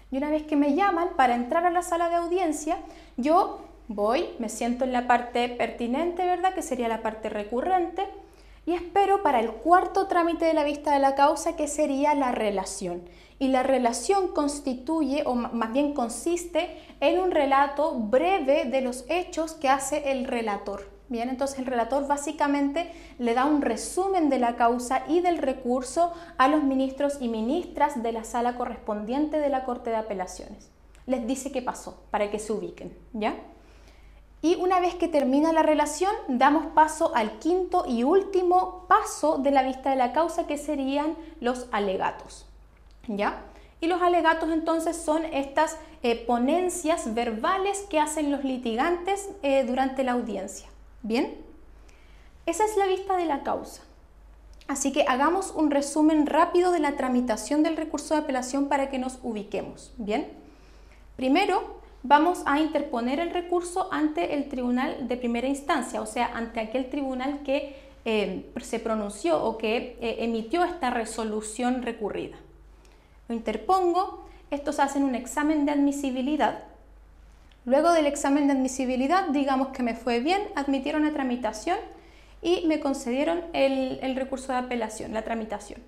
Y 0.10 0.18
una 0.18 0.32
vez 0.32 0.44
que 0.44 0.56
me 0.56 0.76
llaman 0.76 1.10
para 1.16 1.36
entrar 1.36 1.66
a 1.66 1.70
la 1.70 1.84
sala 1.84 2.10
de 2.10 2.16
audiencia, 2.16 2.78
yo 3.16 3.62
voy, 3.88 4.26
me 4.40 4.50
siento 4.50 4.86
en 4.86 4.92
la 4.92 5.06
parte 5.06 5.48
pertinente, 5.50 6.26
¿verdad? 6.26 6.56
Que 6.56 6.64
sería 6.64 6.88
la 6.88 7.04
parte 7.04 7.30
recurrente. 7.30 8.08
Y 8.66 8.74
espero 8.74 9.22
para 9.22 9.40
el 9.40 9.52
cuarto 9.52 10.08
trámite 10.08 10.46
de 10.46 10.54
la 10.54 10.64
vista 10.64 10.94
de 10.94 11.00
la 11.00 11.14
causa, 11.14 11.56
que 11.56 11.68
sería 11.68 12.16
la 12.16 12.32
relación 12.32 13.04
y 13.42 13.48
la 13.48 13.64
relación 13.64 14.28
constituye, 14.28 15.24
o 15.26 15.34
más 15.34 15.74
bien 15.74 15.96
consiste, 15.96 16.78
en 17.00 17.20
un 17.20 17.32
relato 17.32 17.96
breve 17.96 18.66
de 18.66 18.82
los 18.82 19.04
hechos 19.10 19.54
que 19.54 19.68
hace 19.68 20.12
el 20.12 20.26
relator. 20.26 20.88
Bien, 21.10 21.28
entonces 21.28 21.58
el 21.58 21.66
relator 21.66 22.08
básicamente 22.08 22.92
le 23.18 23.34
da 23.34 23.46
un 23.46 23.64
resumen 23.64 24.30
de 24.30 24.38
la 24.38 24.58
causa 24.58 25.06
y 25.08 25.22
del 25.22 25.40
recurso 25.40 26.14
a 26.38 26.48
los 26.50 26.62
ministros 26.62 27.18
y 27.20 27.30
ministras 27.30 28.04
de 28.04 28.12
la 28.12 28.26
sala 28.26 28.58
correspondiente 28.58 29.40
de 29.40 29.50
la 29.50 29.64
Corte 29.64 29.90
de 29.90 29.96
Apelaciones. 29.96 30.70
Les 31.08 31.26
dice 31.26 31.52
qué 31.52 31.64
pasó 31.64 32.04
para 32.12 32.30
que 32.30 32.38
se 32.38 32.54
ubiquen, 32.54 32.96
¿ya? 33.12 33.34
Y 34.44 34.54
una 34.58 34.80
vez 34.80 34.94
que 34.94 35.08
termina 35.08 35.52
la 35.52 35.64
relación, 35.64 36.14
damos 36.28 36.68
paso 36.76 37.16
al 37.16 37.40
quinto 37.40 37.86
y 37.88 38.04
último 38.04 38.86
paso 38.88 39.40
de 39.40 39.50
la 39.50 39.64
vista 39.64 39.90
de 39.90 39.96
la 39.96 40.14
causa, 40.14 40.46
que 40.46 40.60
serían 40.60 41.16
los 41.40 41.68
alegatos. 41.72 42.46
¿Ya? 43.08 43.44
Y 43.82 43.88
los 43.88 44.02
alegatos 44.02 44.52
entonces 44.52 44.96
son 44.96 45.26
estas 45.26 45.78
eh, 46.04 46.16
ponencias 46.16 47.16
verbales 47.16 47.86
que 47.90 48.00
hacen 48.00 48.32
los 48.32 48.44
litigantes 48.44 49.30
eh, 49.42 49.64
durante 49.66 50.04
la 50.04 50.12
audiencia. 50.12 50.68
¿Bien? 51.02 51.36
Esa 52.46 52.64
es 52.64 52.78
la 52.78 52.86
vista 52.86 53.18
de 53.18 53.26
la 53.26 53.42
causa. 53.42 53.82
Así 54.68 54.94
que 54.94 55.06
hagamos 55.08 55.52
un 55.52 55.72
resumen 55.72 56.28
rápido 56.28 56.72
de 56.72 56.80
la 56.80 56.96
tramitación 56.96 57.64
del 57.64 57.76
recurso 57.76 58.14
de 58.14 58.22
apelación 58.22 58.70
para 58.70 58.92
que 58.92 59.00
nos 59.00 59.18
ubiquemos. 59.24 59.94
Bien. 59.98 60.32
Primero, 61.16 61.82
vamos 62.04 62.44
a 62.46 62.60
interponer 62.60 63.20
el 63.20 63.32
recurso 63.32 63.92
ante 63.92 64.36
el 64.36 64.48
tribunal 64.48 65.08
de 65.08 65.18
primera 65.18 65.48
instancia, 65.48 66.02
o 66.02 66.06
sea, 66.06 66.28
ante 66.36 66.60
aquel 66.60 66.90
tribunal 66.90 67.42
que 67.44 67.76
eh, 68.06 68.52
se 68.62 68.80
pronunció 68.80 69.44
o 69.44 69.58
que 69.58 69.98
emitió 70.20 70.64
esta 70.64 70.92
resolución 70.92 71.82
recurrida 71.82 72.38
interpongo, 73.34 74.26
estos 74.50 74.80
hacen 74.80 75.04
un 75.04 75.16
examen 75.16 75.66
de 75.66 75.72
admisibilidad, 75.72 76.64
Luego 77.64 77.94
del 77.94 78.08
examen 78.08 78.48
de 78.48 78.54
admisibilidad, 78.54 79.28
digamos 79.28 79.68
que 79.68 79.84
me 79.84 79.94
fue 79.94 80.20
bien, 80.20 80.42
admitieron 80.56 81.04
la 81.04 81.14
tramitación 81.14 81.78
y 82.42 82.66
me 82.66 82.80
concedieron 82.80 83.44
el, 83.54 84.16
recurso 84.16 84.52
de 84.52 84.58
apelación, 84.58 85.14
la 85.14 85.22
tramitación. 85.22 85.80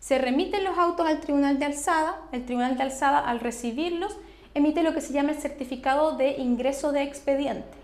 Se 0.00 0.18
remiten 0.18 0.64
los 0.64 0.76
autos 0.76 1.06
al 1.06 1.20
tribunal 1.20 1.60
de 1.60 1.66
alzada, 1.66 2.20
el 2.32 2.44
tribunal 2.44 2.76
de 2.76 2.82
alzada 2.82 3.20
al 3.20 3.38
recibirlos 3.38 4.16
emite 4.54 4.82
lo 4.82 4.92
que 4.92 5.00
se 5.00 5.12
llama 5.12 5.30
el 5.30 5.38
certificado 5.38 6.16
de 6.16 6.32
ingreso 6.32 6.90
de 6.90 7.02
expediente. 7.02 7.78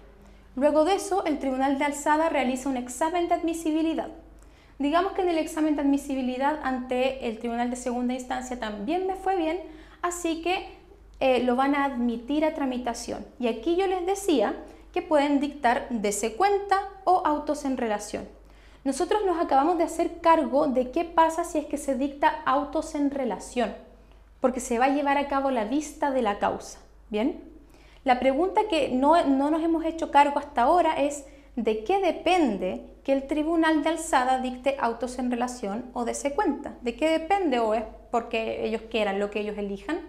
Luego 0.57 0.85
de 0.85 0.97
eso, 0.97 1.25
el 1.25 1.39
tribunal 1.39 1.79
de 1.79 1.85
alzada 1.85 2.29
realiza 2.31 2.69
un 2.69 2.77
examen 2.77 3.29
de 3.29 3.35
admisibilidad. 3.35 4.09
Digamos 4.81 5.13
que 5.13 5.21
en 5.21 5.29
el 5.29 5.37
examen 5.37 5.77
de 5.77 5.83
admisibilidad 5.83 6.59
ante 6.63 7.29
el 7.29 7.39
tribunal 7.39 7.69
de 7.69 7.77
segunda 7.77 8.15
instancia 8.15 8.59
también 8.59 9.07
me 9.07 9.15
fue 9.15 9.37
bien, 9.37 9.61
así 10.01 10.41
que 10.41 10.71
eh, 11.21 11.43
lo 11.43 11.55
van 11.55 11.75
a 11.75 11.85
admitir 11.85 12.47
a 12.47 12.55
tramitación. 12.55 13.27
Y 13.39 13.49
aquí 13.49 13.77
yo 13.77 13.87
les 13.87 14.07
decía 14.07 14.57
que 14.95 15.03
pueden 15.03 15.39
dictar 15.39 15.87
dese 15.91 16.35
cuenta 16.35 16.89
o 17.05 17.21
autos 17.27 17.67
en 17.67 17.77
relación. 17.77 18.27
Nosotros 18.83 19.21
nos 19.27 19.39
acabamos 19.39 19.77
de 19.77 19.85
hacer 19.85 20.23
cargo 20.23 20.67
de 20.67 20.91
qué 20.91 21.05
pasa 21.05 21.45
si 21.45 21.59
es 21.59 21.67
que 21.67 21.77
se 21.77 21.95
dicta 21.95 22.41
autos 22.47 22.95
en 22.95 23.11
relación, 23.11 23.75
porque 24.41 24.61
se 24.61 24.79
va 24.79 24.87
a 24.87 24.95
llevar 24.95 25.19
a 25.19 25.29
cabo 25.29 25.51
la 25.51 25.67
vista 25.67 26.11
de 26.11 26.23
la 26.23 26.39
causa. 26.39 26.79
¿Bien? 27.11 27.45
La 28.05 28.19
pregunta 28.19 28.63
que 28.71 28.89
no, 28.89 29.27
no 29.27 29.51
nos 29.51 29.63
hemos 29.63 29.85
hecho 29.85 30.11
cargo 30.11 30.39
hasta 30.39 30.63
ahora 30.63 30.95
es 30.95 31.27
de 31.63 31.85
qué 31.85 32.01
depende 32.01 32.87
que 33.05 33.13
el 33.13 33.27
tribunal 33.27 33.83
de 33.83 33.91
alzada 33.91 34.39
dicte 34.39 34.77
autos 34.81 35.19
en 35.19 35.31
relación 35.31 35.91
o 35.93 36.07
dese 36.07 36.33
cuenta. 36.33 36.75
¿De 36.81 36.97
qué 36.97 37.11
depende 37.11 37.59
o 37.59 37.75
es 37.75 37.85
porque 38.11 38.65
ellos 38.65 38.83
quieran 38.91 39.21
lo 39.21 39.31
que 39.31 39.41
ellos 39.41 39.59
elijan? 39.59 40.01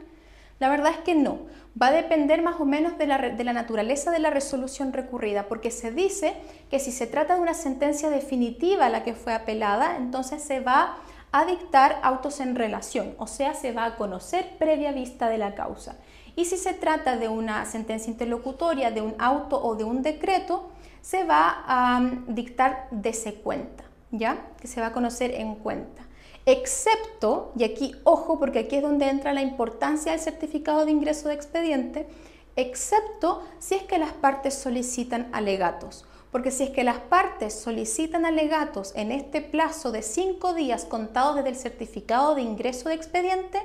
La 0.60 0.70
verdad 0.70 0.92
es 0.92 1.00
que 1.00 1.14
no. 1.14 1.40
Va 1.82 1.88
a 1.88 1.92
depender 1.92 2.42
más 2.42 2.60
o 2.62 2.66
menos 2.66 2.98
de 2.98 3.08
la, 3.08 3.18
de 3.18 3.44
la, 3.44 3.52
naturaleza 3.52 4.12
de 4.12 4.20
la 4.20 4.30
resolución 4.30 4.94
recurrida, 4.94 5.48
porque 5.48 5.72
se 5.72 5.92
dice 5.92 6.36
que 6.70 6.80
si 6.80 6.92
se 6.92 7.08
trata 7.08 7.36
de 7.36 7.42
una 7.42 7.54
sentencia 7.54 8.10
definitiva 8.10 8.86
a 8.86 8.90
la 8.90 9.04
que 9.04 9.14
fue 9.14 9.34
apelada, 9.34 9.98
entonces 9.98 10.42
se 10.42 10.60
va 10.60 10.98
a 11.34 11.46
dictar 11.46 12.00
autos 12.04 12.40
en 12.40 12.56
relación, 12.56 13.16
o 13.18 13.26
sea, 13.26 13.54
se 13.54 13.72
va 13.72 13.86
a 13.86 13.96
conocer 13.96 14.58
previa 14.58 14.92
vista 14.92 15.30
de 15.30 15.38
la 15.38 15.56
causa. 15.56 15.98
Y 16.36 16.46
si 16.46 16.58
se 16.58 16.74
trata 16.74 17.18
de 17.18 17.28
una 17.28 17.66
sentencia 17.66 18.12
interlocutoria, 18.12 18.92
de 18.92 19.02
un 19.02 19.16
auto 19.18 19.62
o 19.62 19.76
de 19.76 19.84
un 19.84 20.02
decreto, 20.02 20.72
se 21.02 21.24
va 21.24 21.64
a 21.68 22.00
um, 22.00 22.34
dictar 22.34 22.88
de 22.92 23.14
cuenta, 23.44 23.84
¿ya? 24.12 24.48
Que 24.60 24.68
se 24.68 24.82
va 24.82 24.88
a 24.88 24.94
conocer 24.94 25.32
en 25.32 25.56
cuenta 25.56 26.02
excepto, 26.46 27.52
y 27.56 27.64
aquí 27.64 27.96
ojo 28.04 28.40
porque 28.40 28.60
aquí 28.60 28.78
es 28.78 28.82
donde 28.82 29.10
entra 29.10 29.34
la 29.34 29.42
importancia 29.42 30.12
del 30.12 30.22
certificado 30.22 30.86
de 30.86 30.92
ingreso 30.92 31.28
de 31.28 31.36
expediente, 31.36 32.08
excepto 32.56 33.44
si 33.60 33.76
es 33.76 33.84
que 33.84 33.98
las 33.98 34.12
partes 34.14 34.56
solicitan 34.56 35.30
alegatos. 35.34 36.06
Porque 36.32 36.52
si 36.52 36.64
es 36.64 36.70
que 36.70 36.86
las 36.86 37.00
partes 37.00 37.54
solicitan 37.60 38.26
alegatos 38.26 38.94
en 38.96 39.12
este 39.12 39.42
plazo 39.42 39.92
de 39.92 40.02
cinco 40.02 40.54
días 40.54 40.86
contados 40.86 41.36
desde 41.36 41.50
el 41.50 41.56
certificado 41.58 42.36
de 42.36 42.42
ingreso 42.42 42.88
de 42.88 42.96
expediente, 42.96 43.62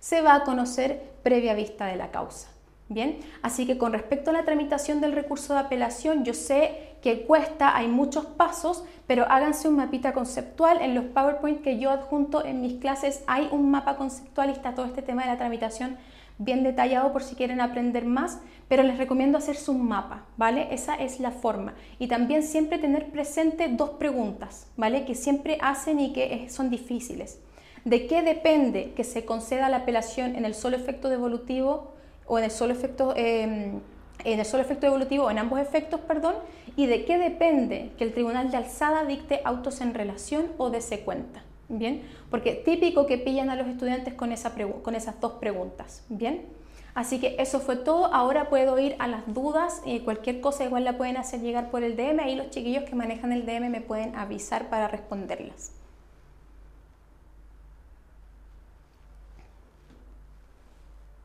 se 0.00 0.20
va 0.20 0.34
a 0.34 0.44
conocer 0.44 1.12
previa 1.22 1.54
vista 1.54 1.86
de 1.86 1.96
la 1.96 2.10
causa. 2.10 2.48
Bien, 2.90 3.18
así 3.42 3.66
que 3.66 3.76
con 3.76 3.92
respecto 3.92 4.30
a 4.30 4.32
la 4.32 4.44
tramitación 4.44 5.02
del 5.02 5.12
recurso 5.12 5.52
de 5.52 5.60
apelación, 5.60 6.24
yo 6.24 6.32
sé 6.32 6.88
que 7.02 7.22
cuesta, 7.22 7.76
hay 7.76 7.86
muchos 7.86 8.24
pasos, 8.24 8.82
pero 9.06 9.26
háganse 9.28 9.68
un 9.68 9.76
mapita 9.76 10.14
conceptual. 10.14 10.80
En 10.80 10.94
los 10.94 11.04
PowerPoint 11.04 11.60
que 11.60 11.78
yo 11.78 11.90
adjunto 11.90 12.44
en 12.44 12.62
mis 12.62 12.80
clases 12.80 13.22
hay 13.26 13.48
un 13.52 13.70
mapa 13.70 13.96
conceptual 13.96 14.48
y 14.48 14.52
está 14.52 14.74
todo 14.74 14.86
este 14.86 15.02
tema 15.02 15.22
de 15.22 15.28
la 15.28 15.36
tramitación 15.36 15.98
bien 16.38 16.62
detallado 16.62 17.12
por 17.12 17.22
si 17.22 17.34
quieren 17.34 17.60
aprender 17.60 18.06
más, 18.06 18.38
pero 18.68 18.82
les 18.82 18.96
recomiendo 18.96 19.38
hacerse 19.38 19.70
un 19.70 19.86
mapa, 19.86 20.24
¿vale? 20.36 20.68
Esa 20.70 20.94
es 20.94 21.20
la 21.20 21.32
forma. 21.32 21.74
Y 21.98 22.06
también 22.06 22.42
siempre 22.42 22.78
tener 22.78 23.10
presente 23.10 23.68
dos 23.68 23.90
preguntas, 23.90 24.66
¿vale? 24.76 25.04
Que 25.04 25.14
siempre 25.14 25.58
hacen 25.60 26.00
y 26.00 26.12
que 26.12 26.48
son 26.48 26.70
difíciles. 26.70 27.40
¿De 27.84 28.06
qué 28.06 28.22
depende 28.22 28.92
que 28.94 29.04
se 29.04 29.24
conceda 29.24 29.68
la 29.68 29.78
apelación 29.78 30.36
en 30.36 30.44
el 30.44 30.54
solo 30.54 30.76
efecto 30.76 31.08
devolutivo 31.08 31.97
o 32.28 32.38
en 32.38 32.44
el 32.44 32.50
solo 32.50 32.72
efecto, 32.72 33.14
em, 33.16 33.80
en 34.24 34.38
el 34.38 34.44
solo 34.44 34.62
efecto 34.62 34.86
evolutivo 34.86 35.30
en 35.30 35.38
ambos 35.38 35.58
efectos, 35.60 36.00
perdón, 36.00 36.34
y 36.76 36.86
de 36.86 37.04
qué 37.04 37.18
depende 37.18 37.92
que 37.98 38.04
el 38.04 38.12
tribunal 38.12 38.50
de 38.50 38.56
alzada 38.56 39.04
dicte 39.04 39.40
autos 39.44 39.80
en 39.80 39.94
relación 39.94 40.46
o 40.58 40.70
de 40.70 40.80
cuenta. 41.04 41.42
Bien, 41.70 42.02
porque 42.30 42.54
típico 42.54 43.04
que 43.04 43.18
pillan 43.18 43.50
a 43.50 43.56
los 43.56 43.66
estudiantes 43.66 44.14
con, 44.14 44.32
esa 44.32 44.54
con 44.82 44.94
esas 44.94 45.20
dos 45.20 45.32
preguntas. 45.32 46.02
Bien, 46.08 46.46
así 46.94 47.20
que 47.20 47.36
eso 47.38 47.60
fue 47.60 47.76
todo. 47.76 48.06
Ahora 48.06 48.48
puedo 48.48 48.78
ir 48.78 48.96
a 48.98 49.06
las 49.06 49.22
dudas 49.34 49.82
y 49.84 50.00
cualquier 50.00 50.40
cosa 50.40 50.64
igual 50.64 50.84
la 50.84 50.96
pueden 50.96 51.18
hacer 51.18 51.40
llegar 51.40 51.70
por 51.70 51.82
el 51.82 51.94
DM. 51.94 52.20
Ahí 52.20 52.36
los 52.36 52.48
chiquillos 52.48 52.84
que 52.84 52.94
manejan 52.94 53.32
el 53.32 53.44
DM 53.44 53.68
me 53.68 53.82
pueden 53.82 54.16
avisar 54.16 54.70
para 54.70 54.88
responderlas. 54.88 55.77